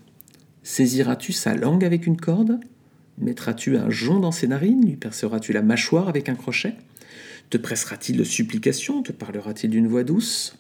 Saisiras-tu 0.64 1.32
sa 1.32 1.56
langue 1.56 1.84
avec 1.84 2.06
une 2.06 2.18
corde? 2.18 2.60
Mettras-tu 3.18 3.78
un 3.78 3.90
jonc 3.90 4.20
dans 4.20 4.32
ses 4.32 4.48
narines? 4.48 4.86
Lui 4.86 4.96
perceras-tu 4.96 5.54
la 5.54 5.62
mâchoire 5.62 6.10
avec 6.10 6.30
un 6.30 6.36
crochet? 6.36 6.74
Te 7.50 7.58
pressera-t-il 7.58 8.18
de 8.18 8.24
supplications? 8.24 9.04
Te 9.04 9.12
parlera-t-il 9.12 9.70
d'une 9.70 9.88
voix 9.88 10.04
douce? 10.04 10.56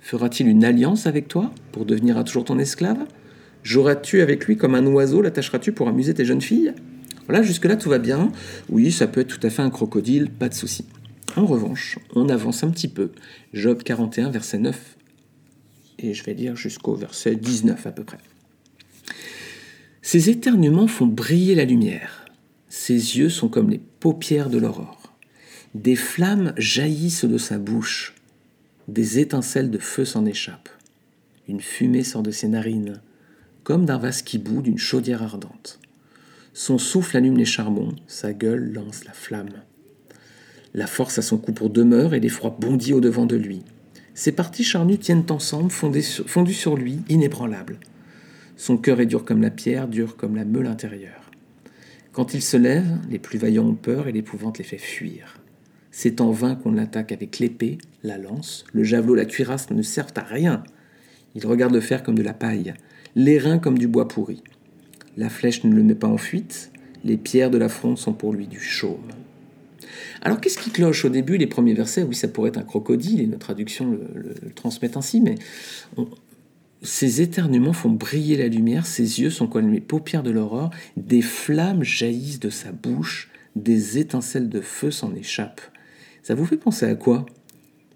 Fera-t-il 0.00 0.48
une 0.48 0.64
alliance 0.64 1.06
avec 1.06 1.28
toi 1.28 1.52
pour 1.72 1.86
devenir 1.86 2.18
à 2.18 2.24
toujours 2.24 2.44
ton 2.44 2.58
esclave? 2.58 3.06
Joueras-tu 3.62 4.20
avec 4.20 4.46
lui 4.46 4.56
comme 4.56 4.74
un 4.74 4.86
oiseau? 4.86 5.22
L'attacheras-tu 5.22 5.72
pour 5.72 5.88
amuser 5.88 6.12
tes 6.12 6.24
jeunes 6.24 6.42
filles? 6.42 6.74
Voilà, 7.26 7.42
jusque-là 7.42 7.76
tout 7.76 7.88
va 7.88 7.98
bien. 7.98 8.30
Oui, 8.68 8.92
ça 8.92 9.06
peut 9.06 9.20
être 9.20 9.38
tout 9.38 9.46
à 9.46 9.50
fait 9.50 9.62
un 9.62 9.70
crocodile, 9.70 10.30
pas 10.30 10.48
de 10.48 10.54
souci. 10.54 10.84
En 11.36 11.46
revanche, 11.46 11.98
on 12.14 12.28
avance 12.28 12.62
un 12.64 12.70
petit 12.70 12.88
peu. 12.88 13.12
Job 13.54 13.82
41, 13.82 14.30
verset 14.30 14.58
9, 14.58 14.96
et 16.08 16.14
je 16.14 16.24
vais 16.24 16.34
lire 16.34 16.56
jusqu'au 16.56 16.94
verset 16.94 17.36
19 17.36 17.86
à 17.86 17.92
peu 17.92 18.04
près. 18.04 18.18
Ses 20.02 20.30
éternuements 20.30 20.86
font 20.86 21.06
briller 21.06 21.54
la 21.54 21.64
lumière. 21.64 22.24
Ses 22.68 23.18
yeux 23.18 23.30
sont 23.30 23.48
comme 23.48 23.70
les 23.70 23.80
paupières 24.00 24.50
de 24.50 24.58
l'aurore. 24.58 25.14
Des 25.74 25.96
flammes 25.96 26.52
jaillissent 26.56 27.24
de 27.24 27.38
sa 27.38 27.58
bouche. 27.58 28.14
Des 28.86 29.18
étincelles 29.18 29.70
de 29.70 29.78
feu 29.78 30.04
s'en 30.04 30.26
échappent. 30.26 30.68
Une 31.48 31.60
fumée 31.60 32.04
sort 32.04 32.22
de 32.22 32.30
ses 32.30 32.48
narines, 32.48 33.00
comme 33.62 33.86
d'un 33.86 33.98
vase 33.98 34.22
qui 34.22 34.38
bout 34.38 34.62
d'une 34.62 34.78
chaudière 34.78 35.22
ardente. 35.22 35.80
Son 36.52 36.78
souffle 36.78 37.16
allume 37.16 37.36
les 37.36 37.44
charbons, 37.44 37.96
sa 38.06 38.32
gueule 38.32 38.72
lance 38.72 39.04
la 39.04 39.12
flamme. 39.12 39.62
La 40.74 40.86
force 40.86 41.18
a 41.18 41.22
son 41.22 41.38
coup 41.38 41.52
pour 41.52 41.70
demeure 41.70 42.14
et 42.14 42.20
l'effroi 42.20 42.56
bondit 42.58 42.92
au-devant 42.92 43.26
de 43.26 43.36
lui. 43.36 43.62
Ses 44.14 44.32
parties 44.32 44.64
charnues 44.64 44.98
tiennent 44.98 45.26
ensemble, 45.30 45.70
fondues 45.70 46.54
sur 46.54 46.76
lui, 46.76 47.00
inébranlables. 47.08 47.78
Son 48.56 48.76
cœur 48.76 49.00
est 49.00 49.06
dur 49.06 49.24
comme 49.24 49.42
la 49.42 49.50
pierre, 49.50 49.88
dur 49.88 50.16
comme 50.16 50.36
la 50.36 50.44
meule 50.44 50.68
intérieure. 50.68 51.30
Quand 52.12 52.32
il 52.32 52.42
se 52.42 52.56
lève, 52.56 52.86
les 53.10 53.18
plus 53.18 53.38
vaillants 53.38 53.66
ont 53.66 53.74
peur 53.74 54.06
et 54.06 54.12
l'épouvante 54.12 54.58
les 54.58 54.64
fait 54.64 54.78
fuir. 54.78 55.40
C'est 55.90 56.20
en 56.20 56.30
vain 56.30 56.54
qu'on 56.54 56.70
l'attaque 56.70 57.10
avec 57.10 57.40
l'épée, 57.40 57.78
la 58.04 58.16
lance, 58.16 58.64
le 58.72 58.84
javelot, 58.84 59.16
la 59.16 59.24
cuirasse 59.24 59.70
ne 59.70 59.82
servent 59.82 60.12
à 60.14 60.22
rien. 60.22 60.62
Il 61.34 61.44
regarde 61.46 61.74
le 61.74 61.80
fer 61.80 62.04
comme 62.04 62.16
de 62.16 62.22
la 62.22 62.34
paille, 62.34 62.74
les 63.16 63.38
reins 63.38 63.58
comme 63.58 63.78
du 63.78 63.88
bois 63.88 64.06
pourri. 64.06 64.44
La 65.16 65.28
flèche 65.28 65.64
ne 65.64 65.74
le 65.74 65.82
met 65.82 65.96
pas 65.96 66.06
en 66.06 66.18
fuite, 66.18 66.70
les 67.02 67.16
pierres 67.16 67.50
de 67.50 67.58
la 67.58 67.68
fronde 67.68 67.98
sont 67.98 68.12
pour 68.12 68.32
lui 68.32 68.46
du 68.46 68.60
chaume. 68.60 69.08
Alors 70.22 70.40
qu'est-ce 70.40 70.58
qui 70.58 70.70
cloche 70.70 71.04
au 71.04 71.08
début, 71.08 71.36
les 71.36 71.46
premiers 71.46 71.74
versets? 71.74 72.02
Oui, 72.02 72.14
ça 72.14 72.28
pourrait 72.28 72.50
être 72.50 72.58
un 72.58 72.64
crocodile, 72.64 73.20
et 73.20 73.26
notre 73.26 73.46
traduction 73.46 73.90
le, 73.90 74.34
transmet 74.54 74.96
ainsi, 74.96 75.20
mais 75.20 75.36
ces 76.82 77.22
éternuements 77.22 77.72
font 77.72 77.90
briller 77.90 78.36
la 78.36 78.48
lumière, 78.48 78.86
ses 78.86 79.20
yeux 79.20 79.30
sont 79.30 79.46
comme 79.46 79.72
les 79.72 79.80
paupières 79.80 80.22
de 80.22 80.30
l'aurore, 80.30 80.70
des 80.96 81.22
flammes 81.22 81.82
jaillissent 81.82 82.40
de 82.40 82.50
sa 82.50 82.72
bouche, 82.72 83.30
des 83.56 83.98
étincelles 83.98 84.48
de 84.48 84.60
feu 84.60 84.90
s'en 84.90 85.14
échappent. 85.14 85.62
Ça 86.22 86.34
vous 86.34 86.44
fait 86.44 86.56
penser 86.56 86.86
à 86.86 86.94
quoi? 86.94 87.26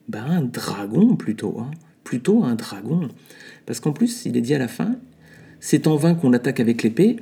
Ben 0.09 0.25
un 0.25 0.43
dragon 0.43 1.17
plutôt, 1.17 1.59
hein 1.61 1.71
plutôt 2.09 2.43
un 2.43 2.55
dragon. 2.55 3.09
Parce 3.67 3.81
qu'en 3.81 3.93
plus, 3.93 4.25
il 4.25 4.35
est 4.39 4.41
dit 4.41 4.55
à 4.55 4.59
la 4.59 4.69
fin, 4.69 4.97
c'est 5.61 5.87
en 5.87 5.97
vain 5.97 6.15
qu'on 6.15 6.33
attaque 6.33 6.59
avec 6.59 6.83
l'épée, 6.83 7.17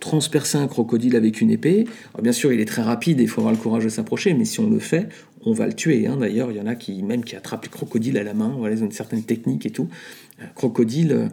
transpercer 0.00 0.58
un 0.58 0.66
crocodile 0.66 1.16
avec 1.16 1.40
une 1.40 1.50
épée. 1.50 1.86
bien 2.22 2.32
sûr, 2.32 2.52
il 2.52 2.60
est 2.60 2.66
très 2.66 2.82
rapide 2.82 3.20
et 3.20 3.24
il 3.24 3.28
faut 3.28 3.40
avoir 3.40 3.52
le 3.52 3.58
courage 3.58 3.84
de 3.84 3.88
s'approcher, 3.88 4.34
mais 4.34 4.44
si 4.44 4.60
on 4.60 4.68
le 4.68 4.78
fait, 4.78 5.08
on 5.44 5.52
va 5.52 5.66
le 5.66 5.72
tuer. 5.72 6.06
Hein. 6.06 6.16
D'ailleurs, 6.18 6.50
il 6.50 6.56
y 6.56 6.60
en 6.60 6.66
a 6.66 6.74
qui 6.74 7.02
même 7.02 7.24
qui 7.24 7.36
attrapent 7.36 7.64
les 7.64 7.70
crocodiles 7.70 8.18
à 8.18 8.22
la 8.22 8.34
main, 8.34 8.54
voilà, 8.56 8.74
ils 8.74 8.82
ont 8.82 8.86
une 8.86 8.92
certaine 8.92 9.22
technique 9.22 9.66
et 9.66 9.70
tout. 9.70 9.88
Un 10.40 10.46
crocodile, 10.46 11.12
euh, 11.12 11.28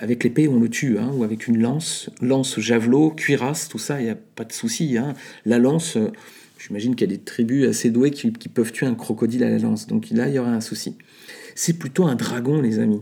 avec 0.00 0.24
l'épée, 0.24 0.48
on 0.48 0.58
le 0.58 0.68
tue, 0.68 0.98
hein, 0.98 1.10
ou 1.14 1.24
avec 1.24 1.46
une 1.48 1.60
lance, 1.60 2.10
lance, 2.20 2.58
javelot, 2.60 3.10
cuirasse, 3.10 3.68
tout 3.68 3.78
ça, 3.78 4.00
il 4.00 4.04
n'y 4.04 4.10
a 4.10 4.16
pas 4.16 4.44
de 4.44 4.52
souci. 4.52 4.96
Hein. 4.96 5.14
La 5.44 5.58
lance, 5.58 5.96
euh, 5.96 6.10
j'imagine 6.58 6.94
qu'il 6.94 7.10
y 7.10 7.12
a 7.12 7.16
des 7.16 7.22
tribus 7.22 7.68
assez 7.68 7.90
douées 7.90 8.10
qui 8.10 8.30
peuvent 8.30 8.72
tuer 8.72 8.86
un 8.86 8.94
crocodile 8.94 9.44
à 9.44 9.50
la 9.50 9.58
lance, 9.58 9.86
donc 9.86 10.08
là, 10.10 10.28
il 10.28 10.34
y 10.34 10.38
aurait 10.38 10.50
un 10.50 10.60
souci. 10.60 10.96
C'est 11.54 11.78
plutôt 11.78 12.04
un 12.04 12.16
dragon, 12.16 12.60
les 12.60 12.78
amis. 12.78 13.00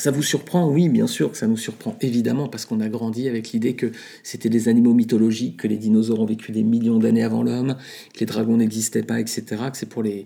Ça 0.00 0.10
vous 0.10 0.22
surprend? 0.22 0.66
Oui, 0.66 0.88
bien 0.88 1.06
sûr 1.06 1.30
que 1.30 1.36
ça 1.36 1.46
nous 1.46 1.58
surprend, 1.58 1.94
évidemment, 2.00 2.48
parce 2.48 2.64
qu'on 2.64 2.80
a 2.80 2.88
grandi 2.88 3.28
avec 3.28 3.52
l'idée 3.52 3.74
que 3.74 3.92
c'était 4.22 4.48
des 4.48 4.70
animaux 4.70 4.94
mythologiques, 4.94 5.58
que 5.58 5.68
les 5.68 5.76
dinosaures 5.76 6.20
ont 6.20 6.24
vécu 6.24 6.52
des 6.52 6.62
millions 6.62 6.98
d'années 6.98 7.22
avant 7.22 7.42
l'homme, 7.42 7.76
que 8.14 8.20
les 8.20 8.24
dragons 8.24 8.56
n'existaient 8.56 9.02
pas, 9.02 9.20
etc., 9.20 9.44
que 9.70 9.76
c'est 9.76 9.90
pour 9.90 10.02
les, 10.02 10.24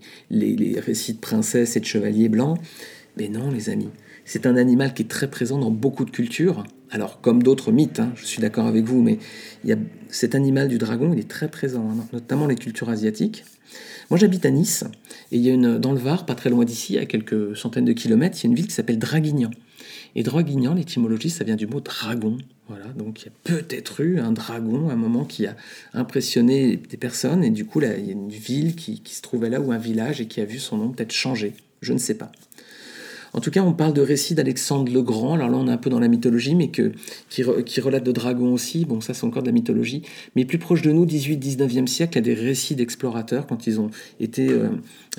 récits 0.79 1.15
de 1.15 1.19
princesses 1.19 1.75
et 1.75 1.81
de 1.81 1.85
chevaliers 1.85 2.29
blancs. 2.29 2.57
Mais 3.17 3.29
non, 3.29 3.51
les 3.51 3.69
amis, 3.69 3.89
c'est 4.25 4.47
un 4.47 4.57
animal 4.57 4.95
qui 4.95 5.03
est 5.03 5.09
très 5.09 5.29
présent 5.29 5.59
dans 5.59 5.73
beaucoup 5.73 6.05
de 6.05 6.13
cultures. 6.13 6.63
Alors, 6.93 7.21
comme 7.21 7.43
d'autres 7.43 7.73
mythes, 7.73 7.99
hein, 7.99 8.13
je 8.15 8.27
suis 8.27 8.41
d'accord 8.41 8.69
avec 8.69 8.85
vous, 8.85 9.03
mais 9.03 9.19
il 9.65 9.71
y 9.71 9.73
a, 9.73 9.77
cet 10.07 10.37
animal 10.37 10.69
du 10.69 10.79
dragon, 10.79 11.13
il 11.13 11.19
est 11.19 11.29
très 11.29 11.49
présent, 11.49 11.91
hein, 11.91 12.07
notamment 12.13 12.47
les 12.47 12.55
cultures 12.55 12.91
asiatiques. 12.91 13.45
Moi, 14.09 14.21
j'habite 14.21 14.47
à 14.47 14.51
Nice, 14.51 14.85
et 15.33 15.37
il 15.39 15.43
y 15.43 15.51
a 15.51 15.53
une, 15.53 15.79
dans 15.79 15.91
le 15.91 15.99
Var, 15.99 16.27
pas 16.27 16.37
très 16.37 16.51
loin 16.51 16.65
d'ici, 16.65 16.97
à 16.97 17.07
quelques 17.07 17.57
centaines 17.57 17.87
de 17.87 17.93
kilomètres, 17.93 18.39
il 18.39 18.45
y 18.45 18.47
a 18.47 18.51
une 18.51 18.55
ville 18.55 18.69
qui 18.69 18.75
s'appelle 18.75 19.01
Draguignan. 19.01 19.51
Et 20.17 20.23
Draguignan, 20.23 20.75
l'étymologie, 20.75 21.31
ça 21.31 21.45
vient 21.45 21.57
du 21.57 21.67
mot 21.67 21.81
dragon. 21.81 22.39
Voilà, 22.69 22.87
donc 22.87 23.23
il 23.23 23.27
y 23.27 23.29
a 23.29 23.33
peut-être 23.43 24.01
eu 24.01 24.21
un 24.21 24.33
dragon 24.33 24.89
à 24.89 24.93
un 24.93 24.97
moment 24.97 25.25
qui 25.25 25.47
a 25.47 25.57
impressionné 25.93 26.77
des 26.77 26.97
personnes, 26.97 27.45
et 27.45 27.51
du 27.51 27.67
coup, 27.67 27.81
là, 27.81 27.97
il 27.97 28.07
y 28.07 28.09
a 28.09 28.13
une 28.13 28.31
ville 28.31 28.75
qui, 28.75 29.01
qui 29.01 29.15
se 29.15 29.23
trouvait 29.23 29.51
là, 29.51 29.61
ou 29.61 29.73
un 29.73 29.79
village, 29.79 30.21
et 30.21 30.27
qui 30.27 30.41
a 30.41 30.45
vu 30.45 30.59
son 30.59 30.79
nom 30.79 30.91
peut-être 30.91 31.13
changer. 31.13 31.55
Je 31.83 31.93
ne 31.93 31.99
sais 31.99 32.15
pas. 32.15 32.33
En 33.35 33.41
tout 33.41 33.51
cas, 33.51 33.63
on 33.63 33.73
parle 33.73 33.93
de 33.93 34.01
récits 34.01 34.37
d'Alexandre 34.37 34.93
le 34.93 35.03
Grand. 35.03 35.35
Alors 35.35 35.49
là, 35.49 35.57
on 35.57 35.67
est 35.67 35.73
un 35.73 35.77
peu 35.77 35.91
dans 35.91 35.99
la 35.99 36.07
mythologie, 36.07 36.55
mais 36.55 36.71
qui 36.71 37.81
relate 37.81 38.05
de 38.05 38.13
dragons 38.13 38.53
aussi. 38.53 38.85
Bon, 38.85 39.01
ça, 39.01 39.13
c'est 39.13 39.25
encore 39.25 39.43
de 39.43 39.49
la 39.49 39.53
mythologie. 39.53 40.03
Mais 40.37 40.45
plus 40.45 40.59
proche 40.59 40.83
de 40.83 40.93
nous, 40.93 41.05
18-19e 41.05 41.89
siècle, 41.89 42.13
il 42.13 42.27
y 42.27 42.31
a 42.31 42.35
des 42.35 42.41
récits 42.41 42.77
d'explorateurs 42.77 43.49
quand 43.49 43.67
ils 43.67 43.81
ont 43.81 43.91
été 44.21 44.51
euh, 44.51 44.69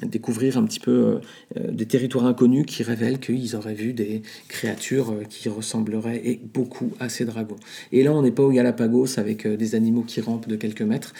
découvrir 0.02 0.58
un 0.58 0.64
petit 0.64 0.80
peu 0.80 0.92
euh, 0.92 1.16
euh, 1.58 1.72
des 1.72 1.86
territoires 1.88 2.26
inconnus 2.26 2.66
qui 2.66 2.84
révèlent 2.84 3.20
qu'ils 3.20 3.54
auraient 3.58 3.74
vu 3.74 3.92
des 3.92 4.22
créatures 4.48 5.14
qui 5.30 5.50
ressembleraient 5.50 6.22
et 6.24 6.40
beaucoup 6.54 6.94
à 7.02 7.10
ces 7.10 7.26
dragons. 7.26 7.58
Et 7.92 8.02
là, 8.02 8.14
on 8.14 8.22
n'est 8.22 8.32
pas 8.32 8.44
au 8.44 8.52
Galapagos 8.52 9.20
avec 9.20 9.46
des 9.46 9.76
animaux 9.76 10.04
qui 10.04 10.22
rampent 10.22 10.48
de 10.48 10.56
quelques 10.56 10.84
mètres. 10.84 11.14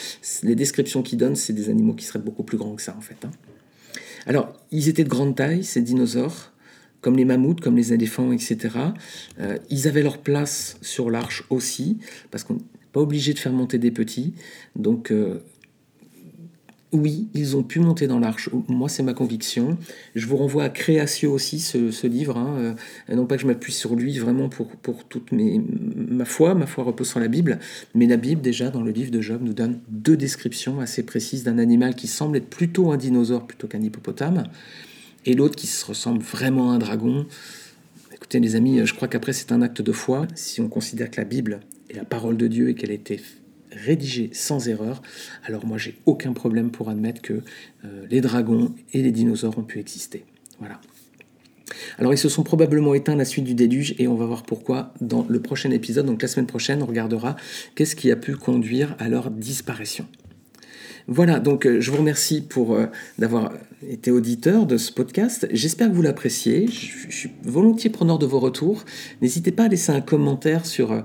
Les 0.44 0.56
descriptions 0.56 1.02
qu'ils 1.02 1.18
donnent, 1.18 1.36
c'est 1.36 1.52
des 1.52 1.70
animaux 1.70 1.94
qui 1.94 2.06
seraient 2.06 2.20
beaucoup 2.20 2.44
plus 2.44 2.58
grands 2.58 2.76
que 2.76 2.82
ça, 2.82 2.96
en 2.98 3.02
fait. 3.02 3.18
Hein. 3.26 3.32
Alors, 4.26 4.54
ils 4.72 4.88
étaient 4.88 5.04
de 5.04 5.10
grande 5.10 5.36
taille, 5.36 5.66
ces 5.66 5.82
dinosaures, 5.82 6.54
comme 7.06 7.18
les 7.18 7.26
mammouths, 7.26 7.62
comme 7.62 7.78
les 7.78 7.94
éléphants, 7.94 8.32
etc. 8.32 8.78
Euh, 9.40 9.60
ils 9.70 9.88
avaient 9.88 10.02
leur 10.02 10.18
place 10.18 10.76
sur 10.82 11.12
l'arche 11.12 11.44
aussi, 11.52 12.00
parce 12.32 12.44
qu'on 12.44 12.56
n'est 12.56 12.62
pas 12.94 13.00
obligé 13.00 13.36
de 13.36 13.38
faire 13.38 13.54
monter 13.54 13.78
des 13.78 13.92
petits. 13.92 14.34
Donc, 14.76 15.12
euh, 15.12 15.38
oui, 16.92 17.28
ils 17.36 17.56
ont 17.58 17.62
pu 17.62 17.80
monter 17.80 18.08
dans 18.08 18.18
l'arche. 18.18 18.50
Moi, 18.68 18.90
c'est 18.90 19.04
ma 19.04 19.14
conviction. 19.14 19.78
Je 20.16 20.26
vous 20.26 20.36
renvoie 20.36 20.64
à 20.64 20.70
Créatio 20.70 21.32
aussi, 21.32 21.60
ce, 21.60 22.08
livre. 22.08 22.38
Hein. 22.38 22.76
Euh, 23.10 23.16
non 23.16 23.28
pas 23.28 23.36
que 23.36 23.44
je 23.44 23.48
m'appuie 23.48 23.72
sur 23.72 23.96
lui 23.96 24.18
vraiment 24.18 24.50
pour, 24.50 24.70
pour 24.70 25.04
toute 25.04 25.32
mes, 25.32 25.62
ma 26.10 26.26
foi. 26.26 26.56
Ma 26.56 26.66
foi 26.66 26.86
repose 26.86 27.10
sur 27.10 27.20
la 27.20 27.28
Bible. 27.28 27.60
Mais 27.94 28.08
la 28.08 28.18
Bible, 28.18 28.42
déjà, 28.42 28.72
dans 28.72 28.82
le 28.82 28.90
livre 28.90 29.12
de 29.12 29.22
Job, 29.22 29.42
nous 29.44 29.54
donne 29.54 29.80
deux 29.90 30.18
descriptions 30.18 30.80
assez 30.80 31.04
précises 31.04 31.44
d'un 31.44 31.60
animal 31.60 31.94
qui 31.94 32.08
semble 32.08 32.38
être 32.38 32.50
plutôt 32.50 32.92
un 32.92 32.98
dinosaure 32.98 33.46
plutôt 33.46 33.68
qu'un 33.68 33.84
hippopotame. 33.84 34.46
Et 35.26 35.34
l'autre 35.34 35.56
qui 35.56 35.68
se 35.68 35.86
ressemble 35.86 36.22
vraiment 36.22 36.72
à 36.72 36.76
un 36.76 36.78
dragon. 36.78 37.26
Écoutez, 38.14 38.40
les 38.40 38.56
amis, 38.56 38.86
je 38.86 38.94
crois 38.94 39.08
qu'après, 39.08 39.34
c'est 39.34 39.52
un 39.52 39.62
acte 39.62 39.82
de 39.82 39.92
foi. 39.92 40.28
Si 40.36 40.62
on 40.62 40.70
considère 40.70 41.10
que 41.10 41.20
la 41.20 41.26
Bible 41.26 41.62
est 41.90 41.96
la 41.96 42.06
parole 42.06 42.38
de 42.38 42.48
Dieu 42.48 42.70
et 42.70 42.76
qu'elle 42.76 42.92
a 42.92 42.96
été 42.96 43.20
rédigé 43.72 44.30
sans 44.34 44.68
erreur, 44.68 45.02
alors 45.44 45.66
moi 45.66 45.78
j'ai 45.78 45.96
aucun 46.06 46.34
problème 46.34 46.72
pour 46.72 46.90
admettre 46.90 47.22
que 47.22 47.34
euh, 47.84 48.06
les 48.10 48.22
dragons 48.22 48.74
et 48.94 49.02
les 49.02 49.12
dinosaures 49.12 49.58
ont 49.58 49.64
pu 49.64 49.80
exister. 49.80 50.24
Voilà. 50.60 50.80
Alors 51.98 52.14
ils 52.14 52.18
se 52.18 52.30
sont 52.30 52.44
probablement 52.44 52.94
éteints 52.94 53.14
à 53.14 53.18
la 53.18 53.26
suite 53.26 53.44
du 53.44 53.54
déluge 53.54 53.96
et 53.98 54.08
on 54.08 54.16
va 54.16 54.26
voir 54.26 54.44
pourquoi 54.44 54.94
dans 55.02 55.26
le 55.28 55.42
prochain 55.42 55.72
épisode. 55.72 56.06
Donc 56.06 56.22
la 56.22 56.28
semaine 56.28 56.48
prochaine, 56.48 56.84
on 56.84 56.86
regardera 56.86 57.36
qu'est-ce 57.76 57.96
qui 57.96 58.12
a 58.12 58.16
pu 58.16 58.36
conduire 58.36 58.96
à 59.00 59.10
leur 59.10 59.32
disparition. 59.32 60.08
Voilà, 61.08 61.40
donc 61.40 61.68
euh, 61.68 61.82
je 61.82 61.92
vous 61.92 61.98
remercie 61.98 62.42
pour 62.42 62.74
euh, 62.74 62.88
d'avoir 63.20 63.54
été 63.88 64.10
auditeur 64.10 64.66
de 64.66 64.78
ce 64.78 64.92
podcast. 64.92 65.48
J'espère 65.52 65.90
que 65.90 65.94
vous 65.94 66.02
l'appréciez. 66.02 66.66
Je, 66.68 67.16
suis 67.16 67.30
volontiers 67.44 67.92
preneur 67.92 68.18
de 68.18 68.26
vos 68.26 68.40
retours. 68.40 68.84
N'hésitez 69.22 69.52
pas 69.52 69.66
à 69.66 69.68
laisser 69.68 69.92
un 69.92 70.02
commentaire 70.02 70.66
sur 70.66 70.92
euh, 70.92 71.02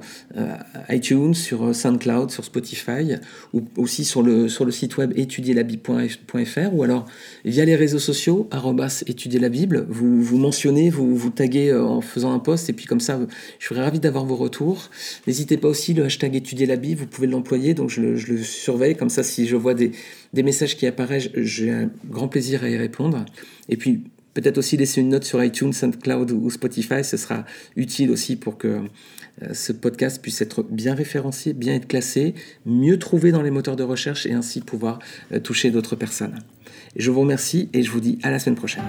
iTunes, 0.89 1.35
sur 1.35 1.75
SoundCloud, 1.75 2.31
sur 2.31 2.45
Spotify, 2.45 3.17
ou 3.53 3.65
aussi 3.77 4.07
sur 4.07 4.23
le, 4.23 4.49
sur 4.49 4.65
le 4.65 4.71
site 4.71 4.97
web 4.97 5.13
étudierlabible.fr, 5.17 6.73
ou 6.73 6.83
alors 6.83 7.05
via 7.45 7.67
les 7.67 7.77
réseaux 7.77 7.99
sociaux, 7.99 8.49
étudier 9.07 9.39
la 9.39 9.51
Bible. 9.51 9.85
Vous, 9.91 10.23
vous 10.23 10.39
mentionnez, 10.39 10.89
vous, 10.89 11.15
vous 11.15 11.31
taguez 11.31 11.75
en 11.75 12.01
faisant 12.01 12.33
un 12.33 12.39
post, 12.39 12.71
et 12.71 12.73
puis 12.73 12.87
comme 12.87 13.01
ça, 13.01 13.21
je 13.59 13.67
serais 13.67 13.83
ravi 13.83 14.01
d'avoir 14.01 14.25
vos 14.25 14.37
retours. 14.37 14.89
N'hésitez 15.27 15.59
pas 15.59 15.69
aussi, 15.69 15.93
le 15.93 16.05
hashtag 16.05 16.37
étudier 16.37 16.65
la 16.65 16.77
Bible, 16.77 17.01
vous 17.01 17.07
pouvez 17.07 17.27
l'employer, 17.27 17.75
donc 17.75 17.91
je 17.91 18.17
je 18.17 18.33
le 18.33 18.43
surveille, 18.43 18.97
comme 18.97 19.11
ça, 19.11 19.23
si 19.23 19.47
je 19.47 19.57
vois 19.57 19.75
des 19.75 19.90
des, 20.33 20.43
messages 20.43 20.77
qui 20.77 20.87
apparaissent, 20.87 21.29
j'ai 21.35 21.71
un 21.71 21.91
grand 22.09 22.29
plaisir 22.29 22.65
à 22.65 22.69
y 22.69 22.77
répondre. 22.77 23.25
Et 23.69 23.77
puis, 23.77 24.05
peut-être 24.35 24.59
aussi 24.59 24.77
laisser 24.77 25.01
une 25.01 25.11
note 25.11 25.25
sur 25.25 25.43
iTunes, 25.43 25.73
SoundCloud 25.73 26.31
ou 26.31 26.51
Spotify, 26.51 27.05
ce 27.05 27.17
sera 27.17 27.45
utile 27.77 28.11
aussi 28.11 28.37
pour 28.37 28.59
que 28.59 28.81
euh, 29.43 29.55
ce 29.55 29.73
podcast 29.73 30.21
puisse 30.21 30.41
être 30.41 30.63
bien 30.63 30.95
référencié, 30.95 31.53
bien 31.53 31.75
être 31.75 31.89
classé, 31.89 32.35
mieux 32.67 32.99
trouvé 32.99 33.33
dans 33.33 33.43
les 33.43 33.51
moteurs 33.51 33.77
de 33.77 33.85
recherche 33.85 34.27
et 34.27 34.33
ainsi 34.33 34.61
pouvoir 34.61 34.99
euh, 35.33 35.41
toucher 35.41 35.71
d'autres 35.71 35.97
personnes. 35.97 36.39
je 36.97 37.11
vous 37.11 37.21
remercie 37.21 37.69
et 37.73 37.83
je 37.83 37.91
vous 37.91 38.01
dis 38.01 38.19
à 38.23 38.31
la 38.31 38.39
semaine 38.39 38.57
prochaine. 38.57 38.85